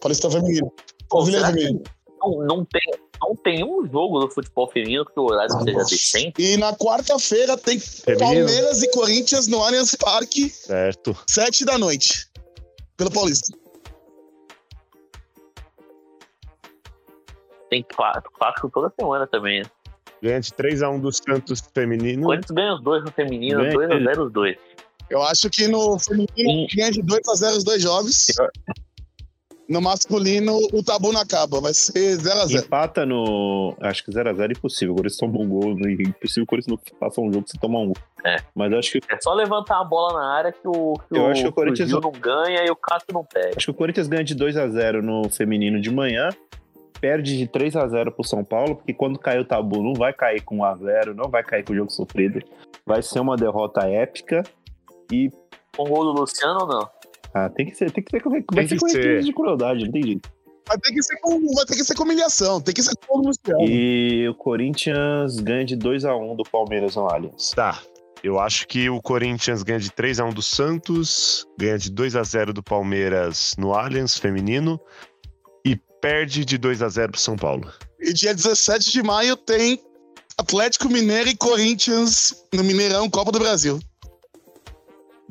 [0.00, 0.72] Paulista Feminino.
[1.12, 1.82] Brasileiro será que- Feminino.
[2.24, 6.34] Não, não tem, não tem um jogo do futebol feminino que o horário seja decente.
[6.40, 8.24] E na quarta-feira tem Feminino.
[8.46, 11.16] Palmeiras e Corinthians no Allianz Parque, Certo.
[11.28, 12.28] 7 da noite.
[12.96, 13.56] Pelo Paulista.
[17.70, 19.62] Tem quatro, quatro toda semana também.
[19.62, 19.70] né?
[20.22, 22.22] Ganha de 3x1 do Santos O feminino.
[22.22, 23.72] Corinthians ganha os dois no feminino, Ganha.
[23.74, 24.56] 2x0 os dois.
[25.10, 28.26] Eu acho que no feminino ganha de 2 a 0 os dois jogos.
[29.68, 31.60] No masculino, o tabu não acaba.
[31.60, 33.74] Vai ser 0 a 0 Empata no.
[33.80, 34.92] Acho que 0x0 é impossível.
[34.92, 35.76] O Corinthians toma um gol.
[35.86, 37.96] É impossível o Corinthians não faça um jogo sem tomar um gol.
[38.24, 38.36] É.
[38.54, 41.22] Mas eu acho que, É só levantar a bola na área que o, que Eu
[41.22, 43.52] o, acho que o Corinthians- Gil não ganha e o Cássio não pega.
[43.56, 46.28] acho que o Corinthians ganha de 2x0 no feminino de manhã.
[47.00, 50.58] Perde de 3x0 pro São Paulo, porque quando cair o tabu, não vai cair com
[50.58, 52.40] 1x0, não vai cair com o jogo sofrido.
[52.86, 54.42] Vai ser uma derrota épica.
[55.10, 55.28] E
[55.76, 56.88] Com o gol do Luciano ou não?
[57.34, 59.22] Ah, tem que ser, tem que ser, Tem ser que com ser.
[59.22, 60.30] de crueldade, não tem jeito.
[60.68, 62.60] Vai ter que ser com, vai ter que ser com humilhação.
[62.60, 63.62] Tem que ser com o Luciano.
[63.62, 67.50] E o Corinthians ganha de 2x1 do Palmeiras no Allianz.
[67.50, 67.80] Tá.
[68.22, 73.54] Eu acho que o Corinthians ganha de 3x1 do Santos, ganha de 2x0 do Palmeiras
[73.58, 74.80] no Allianz feminino
[75.64, 77.72] e perde de 2x0 pro São Paulo.
[77.98, 79.80] E dia 17 de maio tem
[80.38, 83.80] Atlético Mineiro e Corinthians no Mineirão Copa do Brasil.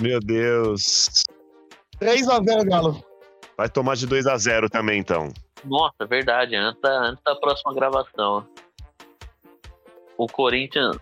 [0.01, 1.23] Meu Deus.
[2.01, 3.03] 3 a 0 Galo.
[3.57, 5.29] Vai tomar de 2x0 também, então.
[5.63, 8.45] Nossa, verdade, antes da, antes da próxima gravação.
[10.17, 10.97] O Corinthians.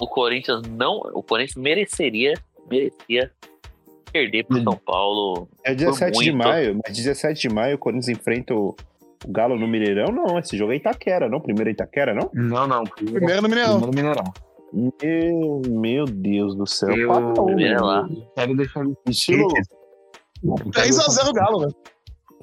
[0.00, 0.98] O Corinthians não.
[1.12, 2.34] O Corinthians mereceria.
[2.70, 3.32] Merecia
[4.12, 4.62] perder pro Hum.
[4.64, 5.48] São Paulo.
[5.64, 6.46] É 17 de muito.
[6.46, 8.76] maio, mas 17 de maio o Corinthians enfrenta o,
[9.24, 10.38] o Galo no Mineirão, não.
[10.38, 11.40] Esse jogo é Itaquera, não?
[11.40, 12.30] Primeiro é Itaquera, não?
[12.32, 12.84] Não, não.
[12.84, 13.80] Primeiro, Primeiro no Mineirão.
[13.80, 14.32] primeiro Mineirão.
[14.72, 16.90] Meu, meu Deus do céu.
[16.94, 18.08] Eu- Quatro a um, Primeiro é lá.
[18.34, 19.48] Quero deixar ele Estilo,
[20.72, 21.74] 3 a 0 Galo, velho.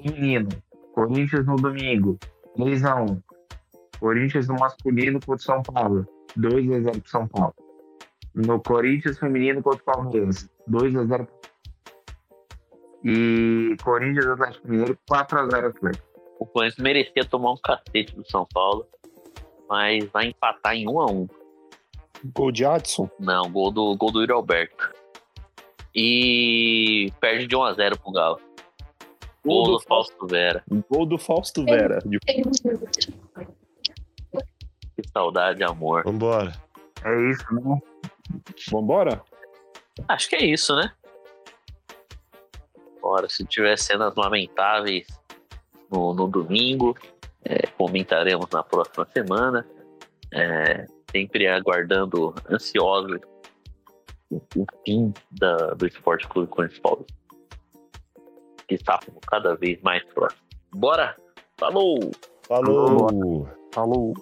[0.04, 0.48] Menino.
[0.92, 2.18] Corinthians no domingo.
[2.56, 3.22] 3x1.
[4.00, 6.06] Corinthians no masculino contra o São Paulo.
[6.36, 7.54] 2x0 pro São Paulo.
[8.34, 10.48] No Corinthians feminino contra o Palmeiras.
[10.68, 11.26] 2x0.
[13.04, 16.06] E Corinthians Atlético Mineiro 4x0 Atlético.
[16.40, 18.86] O Corinthians merecia tomar um cacete do São Paulo.
[19.68, 21.26] Mas vai empatar em 1 a 1
[22.24, 23.08] gol de Adson.
[23.18, 24.92] Não, gol do, gol do Yuri Alberto.
[25.94, 28.40] E perde de 1 a 0 pro Galo.
[29.44, 30.64] Gol, Gol do do Fausto Vera.
[30.90, 31.98] Gol do Fausto Vera.
[32.04, 32.18] De-
[34.96, 36.02] Que saudade, amor.
[36.04, 36.52] Vambora.
[37.04, 37.78] É isso, né?
[38.70, 39.22] Vambora?
[40.08, 40.92] Acho que é isso, né?
[43.02, 45.06] Ora, se tiver cenas lamentáveis
[45.90, 46.96] no, no domingo,
[47.44, 49.66] é, comentaremos na próxima semana.
[50.32, 53.20] É, sempre aguardando ansioso
[54.30, 54.40] o,
[54.84, 57.14] fim da, do Esporte Clube Corinthians Paulista.
[58.68, 58.98] Que está
[59.28, 60.42] cada vez mais próximo.
[60.74, 61.16] Bora!
[61.58, 62.10] Falou!
[62.42, 63.48] Falou.
[63.72, 64.14] Falou.